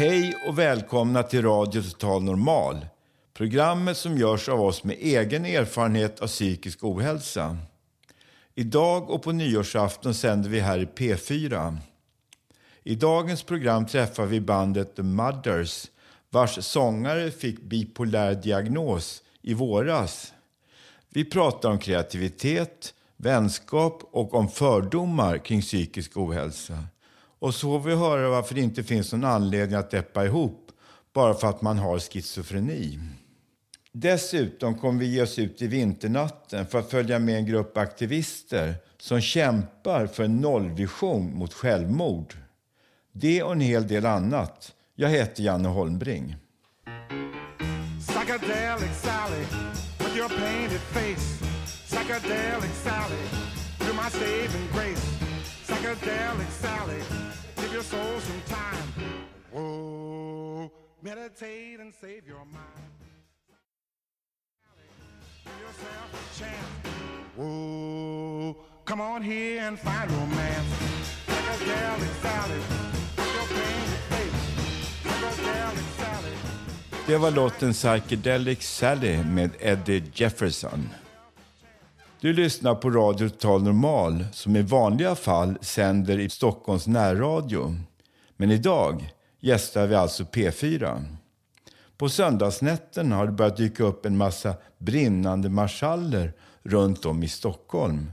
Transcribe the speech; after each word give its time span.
Hej 0.00 0.34
och 0.46 0.58
välkomna 0.58 1.22
till 1.22 1.42
Radio 1.42 1.82
Total 1.82 2.22
Normal. 2.22 2.86
Programmet 3.34 3.96
som 3.96 4.18
görs 4.18 4.48
av 4.48 4.60
oss 4.60 4.84
med 4.84 4.96
egen 5.00 5.46
erfarenhet 5.46 6.20
av 6.20 6.26
psykisk 6.26 6.84
ohälsa. 6.84 7.56
Idag 8.54 9.10
och 9.10 9.22
på 9.22 9.32
nyårsafton 9.32 10.14
sänder 10.14 10.50
vi 10.50 10.60
här 10.60 10.78
i 10.78 10.84
P4. 10.84 11.76
I 12.82 12.94
dagens 12.94 13.42
program 13.42 13.86
träffar 13.86 14.26
vi 14.26 14.40
bandet 14.40 14.96
The 14.96 15.02
Mothers 15.02 15.86
vars 16.30 16.64
sångare 16.64 17.30
fick 17.30 17.60
bipolär 17.60 18.34
diagnos 18.34 19.22
i 19.42 19.54
våras. 19.54 20.32
Vi 21.08 21.24
pratar 21.24 21.70
om 21.70 21.78
kreativitet, 21.78 22.94
vänskap 23.16 24.02
och 24.12 24.34
om 24.34 24.48
fördomar 24.48 25.38
kring 25.38 25.62
psykisk 25.62 26.16
ohälsa. 26.16 26.84
Och 27.40 27.54
så 27.54 27.60
får 27.60 27.88
vi 27.88 27.94
höra 27.94 28.28
varför 28.28 28.54
det 28.54 28.60
inte 28.60 28.82
finns 28.82 29.12
någon 29.12 29.24
anledning 29.24 29.78
att 29.78 29.90
deppa 29.90 30.26
ihop 30.26 30.70
bara 31.12 31.34
för 31.34 31.48
att 31.48 31.62
man 31.62 31.78
har 31.78 31.98
schizofreni. 31.98 32.98
Dessutom 33.92 34.74
kommer 34.74 35.00
vi 35.00 35.06
ge 35.06 35.22
oss 35.22 35.38
ut 35.38 35.62
i 35.62 35.66
vinternatten 35.66 36.66
för 36.66 36.78
att 36.78 36.90
följa 36.90 37.18
med 37.18 37.36
en 37.36 37.46
grupp 37.46 37.76
aktivister 37.76 38.74
som 38.98 39.20
kämpar 39.20 40.06
för 40.06 40.24
en 40.24 40.36
nollvision 40.36 41.34
mot 41.34 41.54
självmord. 41.54 42.34
Det 43.12 43.42
och 43.42 43.52
en 43.52 43.60
hel 43.60 43.88
del 43.88 44.06
annat. 44.06 44.72
Jag 44.94 45.08
heter 45.08 45.42
Janne 45.42 45.68
Holmbring. 45.68 46.36
Psychedelic 48.00 48.96
Sally, 49.02 49.44
with 49.98 50.16
your 50.16 50.28
painted 50.28 50.80
face. 50.80 51.40
Psychedelic 51.86 52.74
Sally, 52.84 53.24
you're 53.80 53.94
my 53.94 54.10
saving 54.10 54.68
grace. 54.72 55.29
Psychedelic 55.70 56.50
Sally, 56.50 57.00
give 57.56 57.72
your 57.72 57.82
soul 57.82 58.20
some 58.20 58.42
time. 58.48 58.88
Whoa, 59.52 60.70
meditate 61.00 61.78
and 61.80 61.92
save 62.00 62.26
your 62.26 62.44
mind. 62.44 62.94
Give 65.44 65.60
yourself 65.66 66.08
a 66.12 66.38
chance. 66.38 66.96
Whoa, 67.36 68.56
come 68.84 69.00
on 69.00 69.22
here 69.22 69.60
and 69.60 69.78
find 69.78 70.10
romance. 70.10 70.72
Psychedelic 71.28 72.14
Sally, 72.24 72.60
with 73.16 73.34
your 73.36 73.46
painted 73.56 74.02
face. 74.10 74.42
Psychedelic 75.04 75.88
Sally. 75.98 76.34
Det 77.06 77.16
var 77.18 77.30
låten 77.30 77.72
Psychedelic 77.72 78.62
Sally 78.62 79.24
med 79.24 79.50
Eddie 79.60 80.02
Jefferson. 80.14 80.88
Du 82.22 82.32
lyssnar 82.32 82.74
på 82.74 82.90
Radio 82.90 83.28
Total 83.28 83.62
Normal 83.62 84.24
som 84.32 84.56
i 84.56 84.62
vanliga 84.62 85.14
fall 85.14 85.58
sänder 85.60 86.18
i 86.18 86.28
Stockholms 86.28 86.86
närradio. 86.86 87.74
Men 88.36 88.50
idag 88.50 89.12
gästar 89.40 89.86
vi 89.86 89.94
alltså 89.94 90.22
P4. 90.22 91.04
På 91.96 92.08
söndagsnätten 92.08 93.12
har 93.12 93.26
det 93.26 93.32
börjat 93.32 93.56
dyka 93.56 93.84
upp 93.84 94.06
en 94.06 94.16
massa 94.16 94.54
brinnande 94.78 95.48
marschaller 95.48 96.32
runt 96.62 97.06
om 97.06 97.22
i 97.22 97.28
Stockholm. 97.28 98.12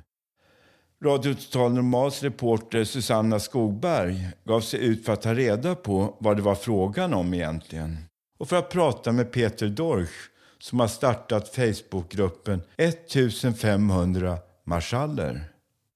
Radio 1.04 1.34
Total 1.34 1.74
Normals 1.74 2.24
reporter 2.24 2.84
Susanna 2.84 3.40
Skogberg 3.40 4.30
gav 4.44 4.62
sig 4.62 4.86
ut 4.86 5.06
för 5.06 5.14
att 5.14 5.22
ta 5.22 5.34
reda 5.34 5.76
på 5.76 6.18
vad 6.20 6.36
det 6.38 6.42
var 6.42 6.56
frågan 6.56 7.14
om 7.14 7.34
egentligen. 7.34 7.98
Och 8.38 8.50
för 8.50 8.56
att 8.56 8.70
prata 8.70 9.12
med 9.12 9.32
Peter 9.32 9.68
Dorsch 9.68 10.30
som 10.60 10.80
har 10.80 10.88
startat 10.88 11.50
Facebookgruppen 11.50 12.62
1500 12.78 14.38
marschaller. 14.64 15.44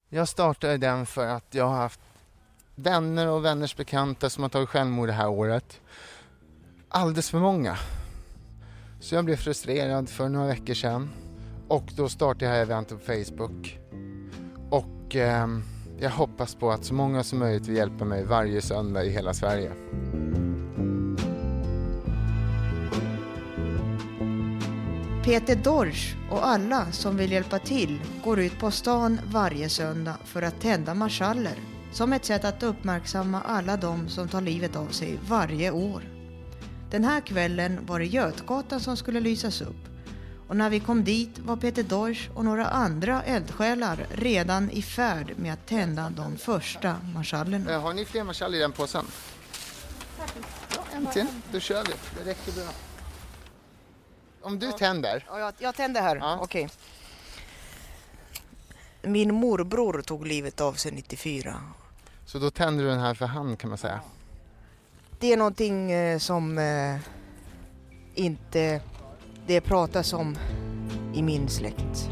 Jag 0.08 0.28
startade 0.28 0.76
den 0.76 1.06
för 1.06 1.26
att 1.26 1.54
jag 1.54 1.68
har 1.68 1.76
haft 1.76 2.00
vänner 2.74 3.28
och 3.28 3.44
vänners 3.44 3.76
bekanta 3.76 4.30
som 4.30 4.42
har 4.42 4.50
tagit 4.50 4.68
självmord 4.68 5.08
det 5.08 5.12
här 5.12 5.28
året. 5.28 5.80
Alldeles 6.88 7.30
för 7.30 7.38
många. 7.38 7.76
Så 9.00 9.14
jag 9.14 9.24
blev 9.24 9.36
frustrerad 9.36 10.08
för 10.08 10.28
några 10.28 10.46
veckor 10.46 10.74
sedan 10.74 11.10
och 11.68 11.84
då 11.96 12.08
startade 12.08 12.44
jag 12.44 12.62
eventet 12.62 12.98
på 12.98 13.04
Facebook. 13.04 13.78
Och 14.70 15.16
eh, 15.16 15.48
jag 16.00 16.10
hoppas 16.10 16.54
på 16.54 16.70
att 16.70 16.84
så 16.84 16.94
många 16.94 17.22
som 17.22 17.38
möjligt 17.38 17.68
vill 17.68 17.76
hjälpa 17.76 18.04
mig 18.04 18.24
varje 18.24 18.62
söndag 18.62 19.04
i 19.04 19.10
hela 19.10 19.34
Sverige. 19.34 19.72
Peter 25.24 25.56
Dorsch 25.56 26.14
och 26.30 26.46
alla 26.46 26.92
som 26.92 27.16
vill 27.16 27.32
hjälpa 27.32 27.58
till 27.58 28.00
går 28.24 28.40
ut 28.40 28.58
på 28.58 28.70
stan 28.70 29.20
varje 29.26 29.68
söndag 29.68 30.16
för 30.24 30.42
att 30.42 30.60
tända 30.60 30.94
marschaller 30.94 31.54
som 31.92 32.12
ett 32.12 32.24
sätt 32.24 32.44
att 32.44 32.62
uppmärksamma 32.62 33.40
alla 33.42 33.76
de 33.76 34.08
som 34.08 34.28
tar 34.28 34.40
livet 34.40 34.76
av 34.76 34.88
sig 34.88 35.18
varje 35.28 35.70
år. 35.70 36.02
Den 36.90 37.04
här 37.04 37.20
kvällen 37.20 37.86
var 37.86 37.98
det 37.98 38.06
Götgatan 38.06 38.80
som 38.80 38.96
skulle 38.96 39.20
lysas 39.20 39.60
upp 39.60 39.88
och 40.48 40.56
när 40.56 40.70
vi 40.70 40.80
kom 40.80 41.04
dit 41.04 41.38
var 41.38 41.56
Peter 41.56 41.82
Dorsch 41.82 42.28
och 42.34 42.44
några 42.44 42.66
andra 42.66 43.22
eldsjälar 43.22 44.06
redan 44.10 44.70
i 44.70 44.82
färd 44.82 45.32
med 45.36 45.52
att 45.52 45.66
tända 45.66 46.10
de 46.10 46.36
första 46.36 46.96
marschallerna. 47.14 47.70
Eh, 47.72 47.80
Har 47.82 47.94
ni 47.94 48.04
fler 48.04 48.24
marschaller 48.24 48.58
i 48.58 48.60
den 48.60 48.72
påsen? 48.72 49.04
Ja, 50.18 50.24
en 50.92 51.06
till. 51.06 51.26
Då 51.52 51.60
kör 51.60 51.84
vi. 51.84 51.92
Det 52.24 52.30
räcker 52.30 52.52
bra. 52.52 52.64
Om 54.42 54.58
du 54.58 54.72
tänder. 54.72 55.24
Ja, 55.28 55.38
jag, 55.38 55.54
jag 55.58 55.74
tänder 55.74 56.00
här. 56.02 56.16
Ja. 56.16 56.38
Okej. 56.42 56.68
Min 59.02 59.34
morbror 59.34 60.02
tog 60.02 60.26
livet 60.26 60.60
av 60.60 60.72
sig 60.72 60.92
94. 60.92 61.62
Så 62.26 62.38
då 62.38 62.50
tänder 62.50 62.84
du 62.84 62.90
den 62.90 63.00
här 63.00 63.14
för 63.14 63.26
hand 63.26 63.58
kan 63.58 63.68
man 63.68 63.78
säga. 63.78 64.00
Det 65.18 65.32
är 65.32 65.36
någonting 65.36 65.92
eh, 65.92 66.18
som 66.18 66.58
eh, 66.58 66.96
inte 68.14 68.80
det 69.46 69.60
pratas 69.60 70.12
om 70.12 70.38
i 71.14 71.22
min 71.22 71.48
släkt. 71.48 72.10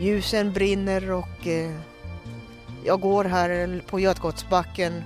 Ljusen 0.00 0.52
brinner 0.52 1.10
och 1.10 1.46
eh, 1.46 1.70
jag 2.84 3.00
går 3.00 3.24
här 3.24 3.82
på 3.86 4.00
Götgatsbacken 4.00 5.04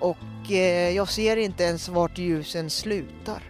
och 0.00 0.16
eh, 0.50 0.90
jag 0.90 1.08
ser 1.08 1.36
inte 1.36 1.64
ens 1.64 1.88
vart 1.88 2.18
ljusen 2.18 2.70
slutar. 2.70 3.42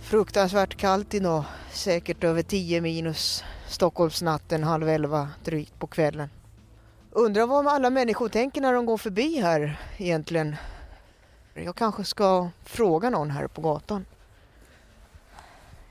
Fruktansvärt 0.00 0.76
kallt 0.76 1.14
idag, 1.14 1.44
säkert 1.72 2.24
över 2.24 2.42
10 2.42 2.80
minus. 2.80 3.44
Stockholmsnatten 3.68 4.64
halv 4.64 4.88
elva 4.88 5.28
drygt 5.44 5.78
på 5.78 5.86
kvällen. 5.86 6.28
Undrar 7.10 7.46
vad 7.46 7.66
alla 7.66 7.90
människor 7.90 8.28
tänker 8.28 8.60
när 8.60 8.72
de 8.72 8.86
går 8.86 8.98
förbi 8.98 9.40
här 9.40 9.80
egentligen. 9.96 10.56
Jag 11.54 11.76
kanske 11.76 12.04
ska 12.04 12.48
fråga 12.64 13.10
någon 13.10 13.30
här 13.30 13.46
på 13.46 13.60
gatan. 13.60 14.06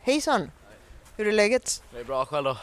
Hejsan! 0.01 0.51
Hur 1.18 1.27
är 1.27 1.31
läget? 1.31 1.83
Det 1.94 2.00
är 2.00 2.03
bra 2.03 2.25
själv 2.25 2.44
då? 2.44 2.57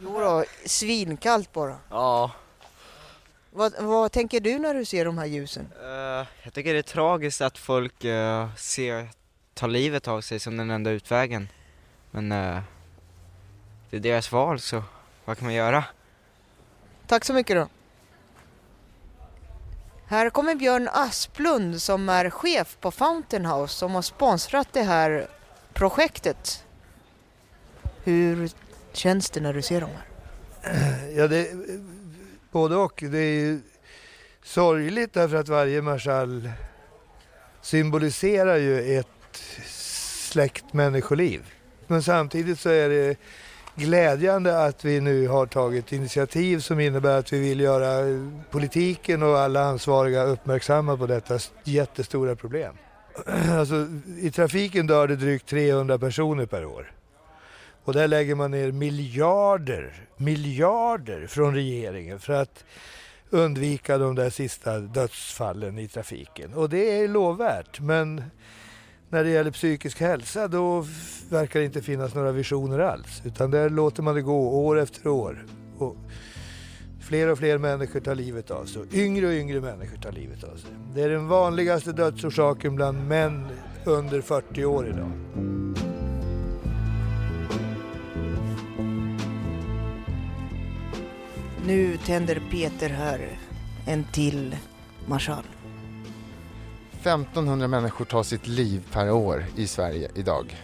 Jo 0.00 0.20
då, 0.20 0.44
svinkallt 0.66 1.52
bara. 1.52 1.76
Ja. 1.90 2.30
Vad, 3.50 3.72
vad 3.78 4.12
tänker 4.12 4.40
du 4.40 4.58
när 4.58 4.74
du 4.74 4.84
ser 4.84 5.04
de 5.04 5.18
här 5.18 5.26
ljusen? 5.26 5.72
eh, 5.82 6.26
jag 6.42 6.52
tycker 6.52 6.72
det 6.72 6.78
är 6.78 6.82
tragiskt 6.82 7.40
att 7.40 7.58
folk 7.58 8.04
eh, 8.04 8.54
ser, 8.56 9.08
tar 9.54 9.68
livet 9.68 10.08
av 10.08 10.20
sig 10.20 10.40
som 10.40 10.56
den 10.56 10.70
enda 10.70 10.90
utvägen. 10.90 11.48
Men 12.10 12.32
eh, 12.32 12.60
det 13.90 13.96
är 13.96 14.00
deras 14.00 14.32
val 14.32 14.60
så 14.60 14.82
vad 15.24 15.38
kan 15.38 15.44
man 15.46 15.54
göra? 15.54 15.84
Tack 17.06 17.24
så 17.24 17.32
mycket 17.32 17.56
då. 17.56 17.68
Här 20.06 20.30
kommer 20.30 20.54
Björn 20.54 20.88
Asplund 20.92 21.82
som 21.82 22.08
är 22.08 22.30
chef 22.30 22.76
på 22.80 22.90
Fountain 22.90 23.46
House 23.46 23.74
som 23.74 23.94
har 23.94 24.02
sponsrat 24.02 24.68
det 24.72 24.82
här 24.82 25.28
projektet. 25.72 26.64
Hur 28.04 28.50
känns 28.92 29.30
det 29.30 29.40
när 29.40 29.52
du 29.52 29.62
ser 29.62 29.80
dem 29.80 29.90
här? 29.90 30.04
Ja, 31.16 31.28
det, 31.28 31.50
både 32.52 32.76
och. 32.76 33.04
Det 33.06 33.18
är 33.18 33.40
ju 33.40 33.60
sorgligt 34.42 35.12
därför 35.12 35.36
att 35.36 35.48
varje 35.48 35.82
marschall 35.82 36.50
symboliserar 37.62 38.56
ju 38.56 38.98
ett 38.98 39.06
släkt 39.66 40.72
människoliv. 40.72 41.40
Men 41.86 42.02
samtidigt 42.02 42.60
så 42.60 42.68
är 42.68 42.88
det 42.88 43.16
glädjande 43.74 44.64
att 44.64 44.84
vi 44.84 45.00
nu 45.00 45.28
har 45.28 45.46
tagit 45.46 45.92
initiativ 45.92 46.58
som 46.58 46.80
innebär 46.80 47.18
att 47.18 47.32
vi 47.32 47.40
vill 47.40 47.60
göra 47.60 48.20
politiken 48.50 49.22
och 49.22 49.38
alla 49.38 49.64
ansvariga 49.64 50.22
uppmärksamma 50.22 50.96
på 50.96 51.06
detta 51.06 51.38
jättestora 51.64 52.36
problem. 52.36 52.74
Alltså, 53.58 53.86
I 54.20 54.30
trafiken 54.30 54.86
dör 54.86 55.08
det 55.08 55.16
drygt 55.16 55.48
300 55.48 55.98
personer 55.98 56.46
per 56.46 56.64
år. 56.64 56.92
Och 57.84 57.94
där 57.94 58.08
lägger 58.08 58.34
man 58.34 58.50
ner 58.50 58.72
miljarder, 58.72 60.08
miljarder 60.16 61.26
från 61.26 61.54
regeringen 61.54 62.20
för 62.20 62.32
att 62.32 62.64
undvika 63.30 63.98
de 63.98 64.14
där 64.14 64.30
sista 64.30 64.78
dödsfallen 64.78 65.78
i 65.78 65.88
trafiken. 65.88 66.54
Och 66.54 66.68
det 66.68 67.00
är 67.00 67.08
lovvärt, 67.08 67.80
men 67.80 68.22
när 69.08 69.24
det 69.24 69.30
gäller 69.30 69.50
psykisk 69.50 70.00
hälsa 70.00 70.48
då 70.48 70.86
verkar 71.30 71.60
det 71.60 71.66
inte 71.66 71.82
finnas 71.82 72.14
några 72.14 72.32
visioner 72.32 72.78
alls. 72.78 73.22
Utan 73.24 73.50
där 73.50 73.70
låter 73.70 74.02
man 74.02 74.14
det 74.14 74.22
gå 74.22 74.66
år 74.66 74.78
efter 74.78 75.08
år. 75.08 75.46
Och 75.78 75.96
fler 77.00 77.28
och 77.28 77.38
fler 77.38 77.58
människor 77.58 78.00
tar 78.00 78.14
livet 78.14 78.50
av 78.50 78.64
sig. 78.64 78.82
Yngre 78.92 79.26
och 79.26 79.32
yngre 79.32 79.60
människor 79.60 79.96
tar 79.96 80.12
livet 80.12 80.44
av 80.44 80.56
sig. 80.56 80.70
Det 80.94 81.02
är 81.02 81.08
den 81.08 81.28
vanligaste 81.28 81.92
dödsorsaken 81.92 82.76
bland 82.76 83.08
män 83.08 83.48
under 83.84 84.20
40 84.20 84.64
år 84.64 84.88
idag. 84.88 85.12
Nu 91.68 91.96
tänder 91.96 92.42
Peter 92.50 92.88
här 92.90 93.38
en 93.86 94.04
till 94.04 94.56
marschall. 95.06 95.44
1500 96.92 97.68
människor 97.68 98.04
tar 98.04 98.22
sitt 98.22 98.46
liv 98.46 98.88
per 98.92 99.10
år 99.10 99.44
i 99.56 99.66
Sverige 99.66 100.10
idag. 100.14 100.56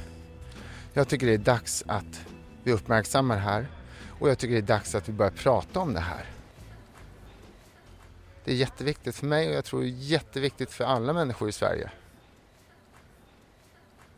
Jag 0.92 1.08
tycker 1.08 1.26
det 1.26 1.34
är 1.34 1.38
dags 1.38 1.84
att 1.86 2.26
vi 2.62 2.72
uppmärksammar 2.72 3.34
det 3.34 3.40
här 3.40 3.66
och 4.08 4.30
jag 4.30 4.38
tycker 4.38 4.54
det 4.54 4.60
är 4.60 4.76
dags 4.76 4.94
att 4.94 5.08
vi 5.08 5.12
börjar 5.12 5.32
prata 5.32 5.80
om 5.80 5.94
det 5.94 6.00
här. 6.00 6.24
Det 8.44 8.52
är 8.52 8.56
jätteviktigt 8.56 9.14
för 9.14 9.26
mig 9.26 9.48
och 9.48 9.54
jag 9.54 9.64
tror 9.64 9.80
det 9.80 9.86
är 9.86 9.88
jätteviktigt 9.88 10.72
för 10.72 10.84
alla 10.84 11.12
människor 11.12 11.48
i 11.48 11.52
Sverige. 11.52 11.90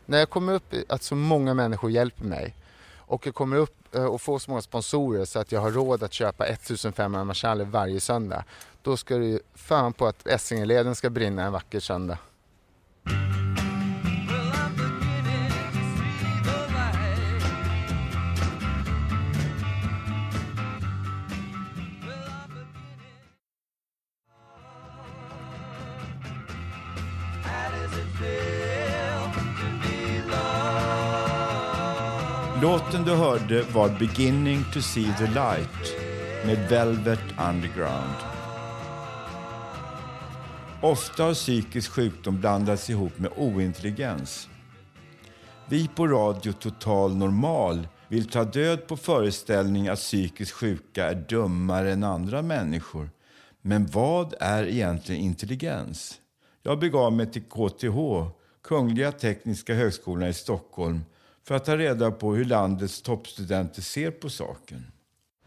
När 0.05 0.17
jag 0.17 0.29
kommer 0.29 0.53
upp 0.53 0.73
i 0.73 0.85
att 0.89 1.03
så 1.03 1.15
många 1.15 1.53
människor 1.53 1.91
hjälper 1.91 2.23
mig 2.23 2.55
och 2.95 3.27
jag 3.27 3.35
kommer 3.35 3.55
upp 3.55 3.76
Eh, 3.93 4.05
och 4.05 4.21
få 4.21 4.39
så 4.39 4.51
många 4.51 4.61
sponsorer 4.61 5.25
så 5.25 5.39
att 5.39 5.51
jag 5.51 5.61
har 5.61 5.71
råd 5.71 6.03
att 6.03 6.13
köpa 6.13 6.45
1500 6.45 7.23
marschaller 7.23 7.65
varje 7.65 7.99
söndag. 7.99 8.43
Då 8.81 8.97
ska 8.97 9.17
du 9.17 9.25
ju 9.25 9.39
fan 9.55 9.93
på 9.93 10.07
att 10.07 10.27
Essingeleden 10.27 10.95
ska 10.95 11.09
brinna 11.09 11.43
en 11.43 11.51
vacker 11.51 11.79
söndag. 11.79 12.17
Låten 32.67 33.03
du 33.05 33.15
hörde 33.15 33.61
var 33.61 33.89
Beginning 33.99 34.63
to 34.73 34.81
see 34.81 35.13
the 35.17 35.27
light 35.27 35.95
med 36.45 36.69
Velvet 36.69 37.19
Underground. 37.49 38.15
Ofta 40.81 41.23
har 41.23 41.33
psykisk 41.33 41.91
sjukdom 41.91 42.39
blandats 42.39 42.89
ihop 42.89 43.19
med 43.19 43.31
ointelligens. 43.35 44.49
Vi 45.69 45.87
på 45.87 46.07
Radio 46.07 46.51
Total 46.51 47.15
Normal 47.15 47.87
vill 48.07 48.29
ta 48.29 48.43
död 48.43 48.87
på 48.87 48.97
föreställningen 48.97 49.93
att 49.93 49.99
psykiskt 49.99 50.51
sjuka 50.51 51.05
är 51.09 51.15
dummare 51.15 51.91
än 51.91 52.03
andra 52.03 52.41
människor. 52.41 53.09
Men 53.61 53.85
vad 53.85 54.33
är 54.39 54.67
egentligen 54.67 55.21
intelligens? 55.21 56.15
Jag 56.63 56.79
begav 56.79 57.13
mig 57.13 57.31
till 57.31 57.43
KTH, 57.43 58.29
Kungliga 58.63 59.11
Tekniska 59.11 59.73
Högskolan 59.73 60.29
i 60.29 60.33
Stockholm, 60.33 61.01
för 61.47 61.55
att 61.55 61.65
ta 61.65 61.77
reda 61.77 62.11
på 62.11 62.35
hur 62.35 62.45
landets 62.45 63.01
toppstudenter 63.01 63.81
ser 63.81 64.11
på 64.11 64.29
saken. 64.29 64.85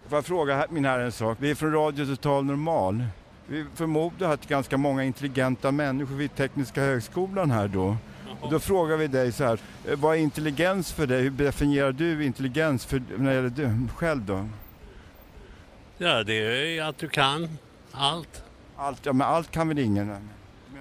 Får 0.08 0.17
jag 0.17 0.25
fråga 0.25 0.67
min 0.70 0.85
herre 0.85 1.05
en 1.05 1.12
sak? 1.12 1.38
Vi 1.41 1.50
är 1.50 1.55
från 1.55 1.73
Radio 1.73 2.06
Total 2.06 2.44
Normal. 2.44 3.05
Vi 3.47 3.67
förmodar 3.75 4.32
att 4.32 4.49
ganska 4.49 4.76
många 4.76 5.05
intelligenta 5.05 5.73
människor 5.73 6.14
vid 6.14 6.35
Tekniska 6.35 6.81
högskolan 6.81 7.50
här 7.50 7.69
då. 7.69 7.97
Och 8.41 8.50
då 8.50 8.58
frågar 8.58 8.97
vi 8.97 9.06
dig 9.06 9.32
så 9.32 9.44
här, 9.44 9.61
eh, 9.88 9.99
vad 9.99 10.17
är 10.17 10.20
intelligens 10.20 10.93
för 10.93 11.06
dig? 11.06 11.23
Hur 11.23 11.31
definierar 11.31 11.93
du 11.93 12.25
intelligens 12.25 12.87
för, 12.87 13.03
när 13.17 13.31
det 13.31 13.35
gäller 13.35 13.50
du 13.50 13.88
själv 13.96 14.23
då? 14.25 14.49
Ja, 15.99 16.23
det 16.23 16.35
är 16.79 16.82
att 16.82 16.99
du 16.99 17.08
kan 17.08 17.58
allt. 17.93 18.43
Allt, 18.76 19.06
ja, 19.06 19.12
men 19.12 19.26
allt 19.26 19.50
kan 19.50 19.69
väl 19.69 19.79
ingen? 19.79 20.06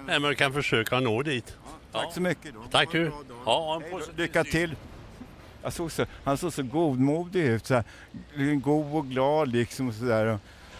Nej, 0.06 0.20
men 0.20 0.22
du 0.22 0.34
kan 0.34 0.52
försöka 0.52 1.00
nå 1.00 1.22
dit. 1.22 1.56
Tack 1.92 2.14
så 2.14 2.20
mycket 2.20 2.54
då. 2.54 2.60
Tack 2.70 2.92
du. 2.92 3.12
Ja, 3.46 3.76
en 3.76 3.82
Hej 3.82 4.00
Lycka 4.16 4.44
till! 4.44 4.76
Jag 5.62 5.72
såg 5.72 5.92
så, 5.92 6.06
han 6.24 6.38
såg 6.38 6.52
så 6.52 6.62
godmodig 6.62 7.42
ut, 7.42 7.66
så 7.66 7.74
här, 7.74 8.54
god 8.54 8.94
och 8.94 9.06
glad 9.06 9.48
liksom 9.48 9.88
och 9.88 9.94
sådär. 9.94 10.38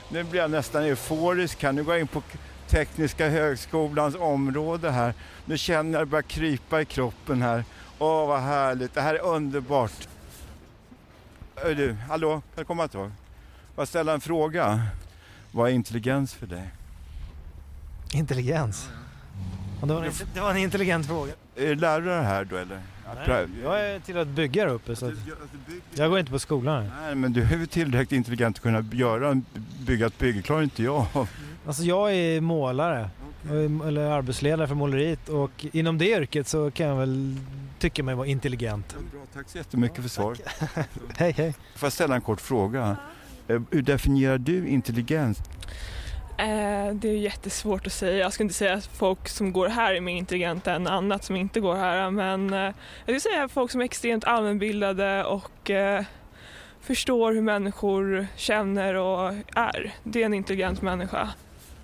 Nu 0.08 0.24
blir 0.24 0.40
jag 0.40 0.50
nästan 0.50 0.82
euforisk 0.82 1.62
här. 1.62 1.72
Nu 1.72 1.84
går 1.84 1.94
jag 1.94 2.00
in 2.00 2.06
på 2.06 2.22
Tekniska 2.68 3.28
högskolans 3.28 4.14
område 4.14 4.90
här. 4.90 5.14
Nu 5.44 5.58
känner 5.58 5.98
jag 5.98 6.02
det 6.02 6.10
börjar 6.10 6.22
krypa 6.22 6.80
i 6.80 6.84
kroppen 6.84 7.42
här. 7.42 7.64
Åh, 7.98 8.28
vad 8.28 8.40
härligt. 8.40 8.94
Det 8.94 9.00
här 9.00 9.14
är 9.14 9.24
underbart. 9.24 10.08
Hör 11.54 11.74
du, 11.74 11.92
hallå, 11.92 12.30
kan 12.30 12.40
du 12.56 12.64
komma 12.64 12.84
ett 12.84 12.92
tag? 12.92 13.10
Får 13.74 13.82
jag 13.82 13.88
ställa 13.88 14.12
en 14.12 14.20
fråga? 14.20 14.82
Vad 15.52 15.70
är 15.70 15.74
intelligens 15.74 16.34
för 16.34 16.46
dig? 16.46 16.70
Intelligens? 18.12 18.88
Ja, 19.80 19.86
det, 19.86 19.94
var 19.94 20.04
en, 20.04 20.12
det 20.34 20.40
var 20.40 20.50
en 20.50 20.56
intelligent 20.56 21.06
fråga. 21.06 21.32
Är 21.60 21.66
du 21.66 21.74
lärare 21.74 22.22
här 22.22 22.44
då 22.44 22.56
eller? 22.56 22.80
Nej, 23.28 23.46
jag 23.62 23.80
är 23.80 23.98
till 24.00 24.18
att 24.18 24.28
bygga 24.28 24.64
där 24.64 24.72
uppe 24.72 24.96
så 24.96 25.06
att 25.06 25.12
jag 25.94 26.10
går 26.10 26.18
inte 26.18 26.32
på 26.32 26.38
skolan 26.38 26.82
här. 26.84 26.90
Nej, 27.06 27.14
men 27.14 27.32
du 27.32 27.42
är 27.42 27.56
väl 27.56 27.66
tillräckligt 27.68 28.12
intelligent 28.16 28.56
att 28.56 28.62
kunna 28.62 28.84
göra, 28.92 29.42
bygga 29.86 30.06
ett 30.06 30.18
bygge, 30.18 30.42
klarar 30.42 30.62
inte 30.62 30.82
jag. 30.82 31.06
Alltså 31.66 31.82
jag 31.82 32.14
är 32.14 32.40
målare, 32.40 33.10
eller 33.86 34.00
arbetsledare 34.10 34.68
för 34.68 34.74
måleriet 34.74 35.28
och 35.28 35.66
inom 35.72 35.98
det 35.98 36.08
yrket 36.10 36.48
så 36.48 36.70
kan 36.70 36.86
jag 36.86 36.96
väl 36.96 37.36
tycka 37.78 38.02
mig 38.02 38.14
vara 38.14 38.26
intelligent. 38.26 38.96
Bra, 39.12 39.20
tack 39.34 39.48
så 39.48 39.58
jättemycket 39.58 40.02
för 40.02 40.08
svaret. 40.08 40.40
Hej 41.16 41.32
hej. 41.32 41.54
Får 41.76 41.86
jag 41.86 41.92
ställa 41.92 42.14
en 42.14 42.20
kort 42.20 42.40
fråga? 42.40 42.96
Eh, 43.48 43.60
Hur 43.70 43.82
definierar 43.82 44.38
du 44.38 44.68
intelligens? 44.68 45.38
Eh, 46.40 46.94
det 46.94 47.08
är 47.08 47.16
jättesvårt 47.16 47.86
att 47.86 47.92
säga. 47.92 48.18
Jag 48.18 48.32
skulle 48.32 48.44
inte 48.44 48.54
säga 48.54 48.74
att 48.74 48.86
folk 48.86 49.28
som 49.28 49.52
går 49.52 49.68
här 49.68 49.94
är 49.94 50.00
mer 50.00 50.16
intelligenta 50.16 50.72
än 50.74 50.86
annat 50.86 51.24
som 51.24 51.36
inte 51.36 51.60
går 51.60 51.74
här. 51.74 52.10
Men 52.10 52.52
eh, 52.52 52.60
jag 52.60 52.74
skulle 53.02 53.20
säga 53.20 53.48
folk 53.48 53.70
som 53.70 53.80
är 53.80 53.84
extremt 53.84 54.24
allmänbildade 54.24 55.24
och 55.24 55.70
eh, 55.70 56.04
förstår 56.80 57.32
hur 57.32 57.42
människor 57.42 58.26
känner 58.36 58.94
och 58.94 59.32
är. 59.54 59.94
Det 60.04 60.22
är 60.22 60.26
en 60.26 60.34
intelligent 60.34 60.82
människa. 60.82 61.28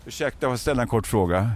Ursäkta, 0.07 0.41
får 0.41 0.51
jag 0.51 0.61
ställa 0.61 0.83
en 0.83 0.89
kort 0.89 1.07
fråga? 1.07 1.51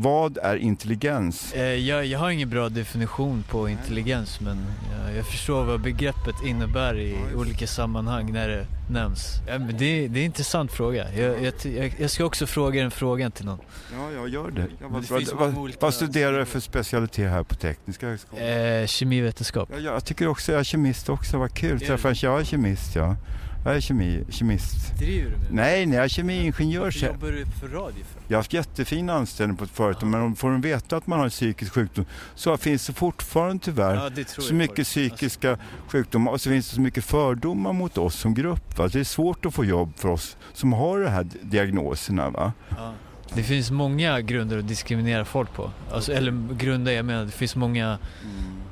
Vad 0.00 0.38
är 0.42 0.56
intelligens? 0.56 1.52
Eh, 1.52 1.62
Jag, 1.62 2.06
jag 2.06 2.18
har 2.18 2.30
ingen 2.30 2.50
bra 2.50 2.68
definition 2.68 3.44
på 3.50 3.68
intelligens 3.68 4.40
men 4.40 4.66
jag, 5.06 5.16
jag 5.16 5.26
förstår 5.26 5.64
vad 5.64 5.80
begreppet 5.80 6.34
innebär 6.46 6.98
i 7.00 7.16
olika 7.36 7.66
sammanhang 7.66 8.32
när 8.32 8.48
det 8.48 8.66
nämns. 8.90 9.32
Ja, 9.48 9.58
det, 9.58 9.72
det 9.78 9.84
är 10.04 10.06
en 10.06 10.16
intressant 10.16 10.72
fråga. 10.72 11.06
Jag, 11.14 11.52
jag, 11.98 12.10
ska 12.10 12.24
också 12.24 12.46
fråga 12.46 12.82
den 12.82 12.90
frågan 12.90 13.30
till 13.32 13.44
någon. 13.44 13.58
Ja, 13.92 14.10
jag 14.14 14.28
gör 14.28 14.50
det. 14.50 14.66
Ja, 14.80 14.86
vad, 14.88 15.02
det 15.02 15.32
vad, 15.34 15.56
olika- 15.58 15.78
vad 15.80 15.94
studerar 15.94 16.38
du 16.38 16.44
för 16.44 16.60
specialitet 16.60 17.30
här 17.30 17.42
på 17.42 17.54
Tekniska 17.54 18.06
högskolan? 18.06 18.44
Eh, 18.46 18.86
kemivetenskap. 18.86 19.68
Ja, 19.72 19.78
jag 19.78 20.04
tycker 20.04 20.28
också, 20.28 20.52
jag 20.52 20.58
är 20.60 20.64
kemist 20.64 21.08
också, 21.08 21.38
vad 21.38 21.54
kul. 21.54 21.82
Är 21.82 21.86
Träffa 21.86 22.08
en, 22.08 22.14
jag 22.18 22.40
är 22.40 22.44
kemist, 22.44 22.96
ja. 22.96 23.16
Jag 23.64 23.76
är 23.76 23.80
kemi, 23.80 24.24
kemist. 24.30 24.96
Driver 24.98 25.30
du 25.30 25.36
med 25.36 25.46
Nej, 25.52 25.86
nej, 25.86 25.96
jag 25.96 26.04
är 26.04 26.08
kemiingenjör. 26.08 26.82
Varför 26.84 27.06
jobbar 27.06 27.28
du 27.28 27.46
för 27.46 27.68
radio 27.68 28.04
för? 28.12 28.22
Jag 28.28 28.36
har 28.36 28.38
haft 28.38 28.52
jättefin 28.52 29.10
anställning 29.10 29.56
på 29.56 29.64
ett 29.64 29.70
företag, 29.70 30.08
men 30.08 30.20
om 30.22 30.36
får 30.36 30.50
de 30.50 30.60
veta 30.60 30.96
att 30.96 31.06
man 31.06 31.18
har 31.18 31.24
en 31.24 31.30
psykisk 31.30 31.72
sjukdom 31.72 32.04
så 32.34 32.56
finns 32.56 32.86
det 32.86 32.92
fortfarande 32.92 33.64
tyvärr 33.64 33.94
Ja, 33.94 34.08
det 34.10 34.28
så 34.28 34.54
mycket 34.54 34.70
faktiskt. 34.70 34.90
psykiska 34.90 35.58
sjukdomar 35.88 36.32
och 36.32 36.40
så 36.40 36.50
finns 36.50 36.68
det 36.68 36.74
så 36.74 36.80
mycket 36.80 37.04
fördomar 37.04 37.72
mot 37.72 37.98
oss 37.98 38.14
som 38.14 38.34
grupp. 38.34 38.78
Va? 38.78 38.88
Det 38.88 39.00
är 39.00 39.04
svårt 39.04 39.46
att 39.46 39.54
få 39.54 39.64
jobb 39.64 39.92
för 39.96 40.08
oss 40.08 40.36
som 40.52 40.72
har 40.72 41.00
de 41.00 41.08
här 41.10 41.26
diagnoserna. 41.42 42.30
Va? 42.30 42.52
Ja. 42.70 42.92
Det 43.34 43.42
finns 43.42 43.70
många 43.70 44.20
grunder 44.20 44.58
att 44.58 44.68
diskriminera 44.68 45.24
folk 45.24 45.52
på. 45.54 45.70
Alltså, 45.92 46.12
eller 46.12 46.54
grunder, 46.54 46.92
jag 46.92 47.04
menar 47.04 47.24
det 47.24 47.30
finns 47.30 47.56
många 47.56 47.98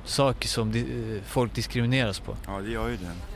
saker 0.04 0.48
som 0.48 0.70
eh, 0.74 0.84
folk 1.26 1.54
diskrimineras 1.54 2.18
på. 2.20 2.36
Ja, 2.46 2.58
det 2.60 2.70
gör 2.70 2.88
ju 2.88 2.96
det. 2.96 3.35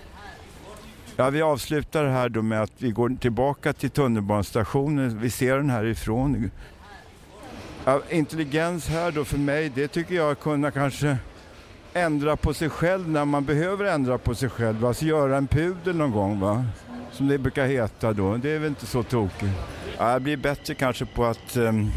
Ja, 1.21 1.31
vi 1.31 1.43
avslutar 1.43 2.05
här 2.05 2.29
då 2.29 2.43
med 2.43 2.63
att 2.63 2.73
vi 2.79 2.91
går 2.91 3.17
tillbaka 3.21 3.73
till 3.73 3.91
tunnelbanestationen. 3.91 5.19
Vi 5.19 5.31
ser 5.31 5.57
den 5.57 5.71
härifrån. 5.71 6.51
Ja, 7.85 8.01
intelligens 8.11 8.89
här 8.89 9.11
då 9.13 9.25
för 9.25 9.39
mig, 9.39 9.73
det 9.75 9.89
tycker 9.89 10.15
jag 10.15 10.41
kunna 10.41 10.71
kanske 10.71 11.17
ändra 11.93 12.37
på 12.37 12.55
sig 12.55 12.71
själv 12.71 13.09
när 13.09 13.25
man 13.25 13.45
behöver 13.45 13.85
ändra 13.85 14.19
på 14.19 14.35
sig 14.35 14.49
själv. 14.49 14.87
Alltså 14.87 15.05
göra 15.05 15.37
en 15.37 15.47
pudel 15.47 15.97
någon 15.97 16.11
gång 16.11 16.41
va. 16.41 16.65
Som 17.13 17.29
det 17.29 17.39
brukar 17.39 17.67
heta 17.67 18.13
då. 18.13 18.37
Det 18.37 18.51
är 18.51 18.59
väl 18.59 18.69
inte 18.69 18.87
så 18.87 19.03
tokigt. 19.03 19.53
Ja, 19.99 20.13
jag 20.13 20.23
blir 20.23 20.37
bättre 20.37 20.75
kanske 20.75 21.07
på 21.07 21.25
att 21.25 21.57
um, 21.57 21.91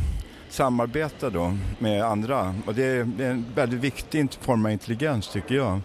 samarbeta 0.49 1.29
då 1.29 1.57
med 1.79 2.03
andra. 2.03 2.55
Och 2.65 2.75
det 2.75 2.83
är 2.83 2.99
en 3.21 3.45
väldigt 3.55 3.79
viktig 3.79 4.33
form 4.41 4.65
av 4.65 4.71
intelligens 4.71 5.27
tycker 5.27 5.55
jag. 5.55 5.81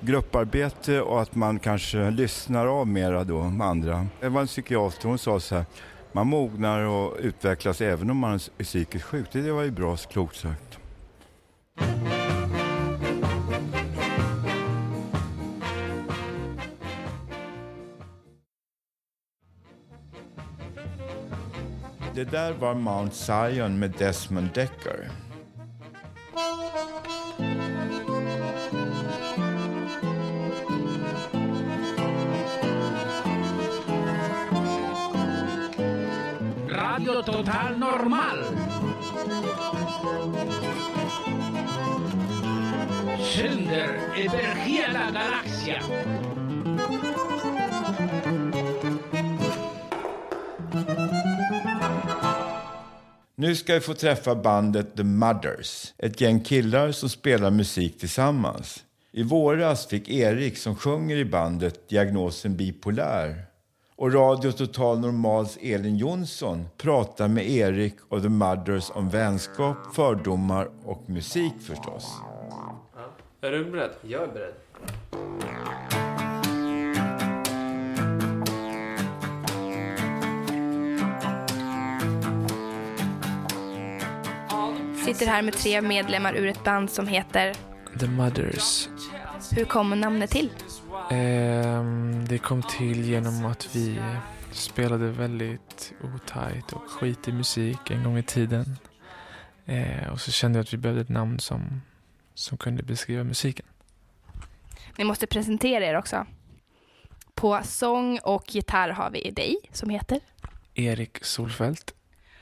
Grupparbete 0.00 1.00
och 1.00 1.22
att 1.22 1.34
man 1.34 1.58
kanske 1.58 2.10
lyssnar 2.10 2.66
av 2.66 2.86
mera 2.86 3.24
då 3.24 3.42
med 3.42 3.66
andra. 3.66 4.06
Det 4.20 4.28
var 4.28 4.40
en 4.40 4.46
psykiater, 4.46 5.08
hon 5.08 5.18
sa 5.18 5.40
så 5.40 5.54
här, 5.54 5.64
man 6.12 6.26
mognar 6.26 6.80
och 6.80 7.16
utvecklas 7.18 7.80
även 7.80 8.10
om 8.10 8.16
man 8.16 8.32
är 8.34 8.64
psykiskt 8.64 9.04
sjuk. 9.04 9.26
Det 9.32 9.52
var 9.52 9.62
ju 9.62 9.70
bra 9.70 9.96
klokt 9.96 10.36
sagt. 10.36 10.78
Det 22.14 22.24
där 22.24 22.52
var 22.52 22.74
Mount 22.74 23.14
Zion 23.14 23.78
med 23.78 23.90
Desmond 23.98 24.48
Decker. 24.54 25.10
Mundo 37.18 37.32
Total 37.32 37.78
Normal. 37.78 38.44
Sender, 43.34 44.00
över 44.16 44.92
la 44.92 45.10
galaxia. 45.10 45.82
Nu 53.34 53.56
ska 53.56 53.74
vi 53.74 53.80
få 53.80 53.94
träffa 53.94 54.34
bandet 54.34 54.96
The 54.96 55.04
Mudders, 55.04 55.94
ett 55.98 56.20
gäng 56.20 56.40
killar 56.40 56.92
som 56.92 57.08
spelar 57.08 57.50
musik 57.50 57.98
tillsammans. 57.98 58.84
I 59.12 59.22
våras 59.22 59.86
fick 59.86 60.08
Erik, 60.08 60.58
som 60.58 60.76
sjunger 60.76 61.16
i 61.16 61.24
bandet, 61.24 61.88
diagnosen 61.88 62.56
bipolär. 62.56 63.48
Och 64.00 64.12
Radio 64.12 64.52
Total 64.52 65.00
Normals 65.00 65.58
Elin 65.62 65.96
Jonsson 65.96 66.68
pratar 66.76 67.28
med 67.28 67.50
Erik 67.50 67.94
och 68.08 68.22
The 68.22 68.28
Mudders 68.28 68.90
om 68.94 69.08
vänskap, 69.08 69.76
fördomar 69.94 70.68
och 70.84 71.02
musik 71.06 71.52
förstås. 71.60 72.12
Är 73.40 73.50
du 73.50 73.64
beredd? 73.64 73.90
Jag 74.02 74.22
är 74.22 74.26
beredd. 74.26 74.54
Sitter 85.04 85.26
här 85.26 85.42
med 85.42 85.54
tre 85.54 85.80
medlemmar 85.82 86.34
ur 86.34 86.46
ett 86.46 86.64
band 86.64 86.90
som 86.90 87.06
heter 87.06 87.54
The 88.00 88.06
Mothers. 88.06 88.88
Hur 89.56 89.64
kommer 89.64 89.96
namnet 89.96 90.30
till? 90.30 90.50
Ehm, 91.10 92.24
det 92.28 92.38
kom 92.38 92.62
till 92.62 93.04
genom 93.04 93.44
att 93.44 93.76
vi 93.76 94.00
spelade 94.52 95.10
väldigt 95.10 95.92
otajt 96.14 96.72
och 96.72 96.90
skitig 96.90 97.34
musik 97.34 97.90
en 97.90 98.04
gång 98.04 98.18
i 98.18 98.22
tiden. 98.22 98.76
Ehm, 99.66 100.12
och 100.12 100.20
så 100.20 100.32
kände 100.32 100.58
jag 100.58 100.64
att 100.64 100.72
vi 100.72 100.76
behövde 100.76 101.02
ett 101.02 101.08
namn 101.08 101.38
som, 101.40 101.82
som 102.34 102.58
kunde 102.58 102.82
beskriva 102.82 103.24
musiken. 103.24 103.66
Ni 104.96 105.04
måste 105.04 105.26
presentera 105.26 105.84
er 105.84 105.96
också. 105.96 106.26
På 107.34 107.60
sång 107.64 108.18
och 108.18 108.54
gitarr 108.54 108.88
har 108.88 109.10
vi 109.10 109.30
dig 109.30 109.56
som 109.72 109.90
heter. 109.90 110.20
Erik 110.74 111.24
Solfelt. 111.24 111.94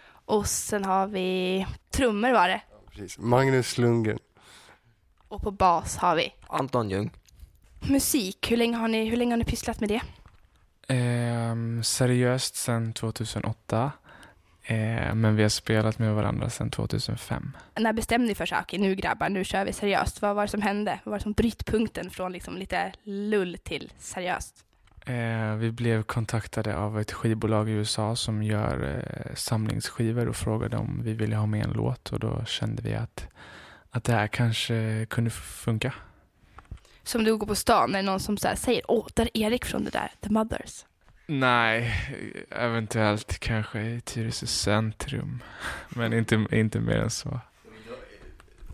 Och 0.08 0.46
sen 0.46 0.84
har 0.84 1.06
vi 1.06 1.66
trummor 1.90 2.32
var 2.32 2.48
det. 2.48 2.60
Precis. 2.90 3.18
Magnus 3.18 3.78
Lundgren. 3.78 4.18
Och 5.28 5.42
på 5.42 5.50
bas 5.50 5.96
har 5.96 6.16
vi 6.16 6.32
Anton 6.48 6.90
Ljung. 6.90 7.10
Musik. 7.88 8.50
Hur 8.50 8.56
länge 8.56 8.76
har 8.76 8.88
ni, 8.88 9.04
hur 9.04 9.16
länge 9.16 9.32
har 9.32 9.36
ni 9.36 9.44
pysslat 9.44 9.80
med 9.80 9.88
det? 9.88 10.00
Ehm, 10.88 11.82
seriöst 11.82 12.56
sedan 12.56 12.92
2008. 12.92 13.92
Ehm, 14.64 15.20
men 15.20 15.36
vi 15.36 15.42
har 15.42 15.48
spelat 15.48 15.98
med 15.98 16.14
varandra 16.14 16.50
sedan 16.50 16.70
2005. 16.70 17.56
När 17.78 17.92
bestämde 17.92 18.28
ni 18.28 18.34
för 18.34 18.48
okej 18.62 18.78
nu 18.78 18.94
grabbar, 18.94 19.28
nu 19.28 19.44
kör 19.44 19.64
vi 19.64 19.72
seriöst. 19.72 20.22
Vad 20.22 20.36
var 20.36 20.42
det 20.42 20.48
som 20.48 20.62
hände? 20.62 21.00
Vad 21.04 21.10
var 21.10 21.18
det 21.18 21.22
som 21.22 21.32
brytpunkten 21.32 22.10
från 22.10 22.32
liksom 22.32 22.56
lite 22.56 22.92
lull 23.02 23.58
till 23.64 23.92
seriöst? 23.98 24.64
Eh, 25.06 25.54
vi 25.56 25.72
blev 25.72 26.02
kontaktade 26.02 26.76
av 26.76 27.00
ett 27.00 27.12
skivbolag 27.12 27.68
i 27.68 27.72
USA 27.72 28.16
som 28.16 28.42
gör 28.42 29.04
eh, 29.06 29.34
samlingsskivor 29.34 30.28
och 30.28 30.36
frågade 30.36 30.76
om 30.76 31.00
vi 31.04 31.12
ville 31.12 31.36
ha 31.36 31.46
med 31.46 31.64
en 31.64 31.72
låt 31.72 32.12
och 32.12 32.20
då 32.20 32.44
kände 32.44 32.82
vi 32.82 32.94
att, 32.94 33.28
att 33.90 34.04
det 34.04 34.12
här 34.12 34.26
kanske 34.26 35.06
kunde 35.10 35.30
funka. 35.30 35.92
Som 37.06 37.24
du 37.24 37.36
går 37.36 37.46
på 37.46 37.54
stan, 37.54 37.94
är 37.94 37.98
det 37.98 38.02
någon 38.02 38.20
som 38.20 38.36
så 38.36 38.48
här 38.48 38.54
säger, 38.54 38.82
åh, 38.88 39.06
där 39.14 39.30
är 39.34 39.46
Erik 39.46 39.64
från 39.64 39.84
det 39.84 39.90
där, 39.90 40.12
The 40.20 40.30
Mothers. 40.30 40.84
Nej, 41.26 41.92
eventuellt 42.50 43.38
kanske 43.38 43.80
i 43.80 44.00
Tyresö 44.00 44.46
centrum. 44.46 45.42
Men 45.88 46.12
inte, 46.12 46.46
inte 46.50 46.80
mer 46.80 46.96
än 46.96 47.10
så. 47.10 47.40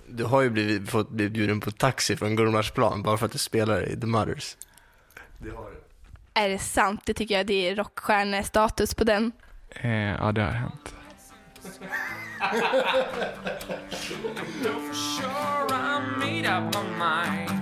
Du 0.08 0.24
har 0.24 0.42
ju 0.42 0.50
blivit, 0.50 0.90
fått 0.90 1.10
bli 1.10 1.28
bjuden 1.28 1.60
på 1.60 1.70
taxi 1.70 2.16
från 2.16 2.36
Gullmarsplan 2.36 3.02
bara 3.02 3.16
för 3.16 3.26
att 3.26 3.32
du 3.32 3.38
spelar 3.38 3.88
i 3.88 4.00
The 4.00 4.06
Mothers. 4.06 4.56
Det 5.38 5.50
har 5.50 5.70
du. 5.70 5.80
Är 6.34 6.48
det 6.48 6.58
sant? 6.58 7.00
Det 7.04 7.14
tycker 7.14 7.36
jag 7.36 7.46
det 7.46 7.68
är 7.68 7.76
rockstjärnestatus 7.76 8.94
på 8.94 9.04
den. 9.04 9.32
Eh, 9.70 9.90
ja, 9.90 10.32
det 10.32 10.42
har 10.42 10.50
hänt. 10.50 10.94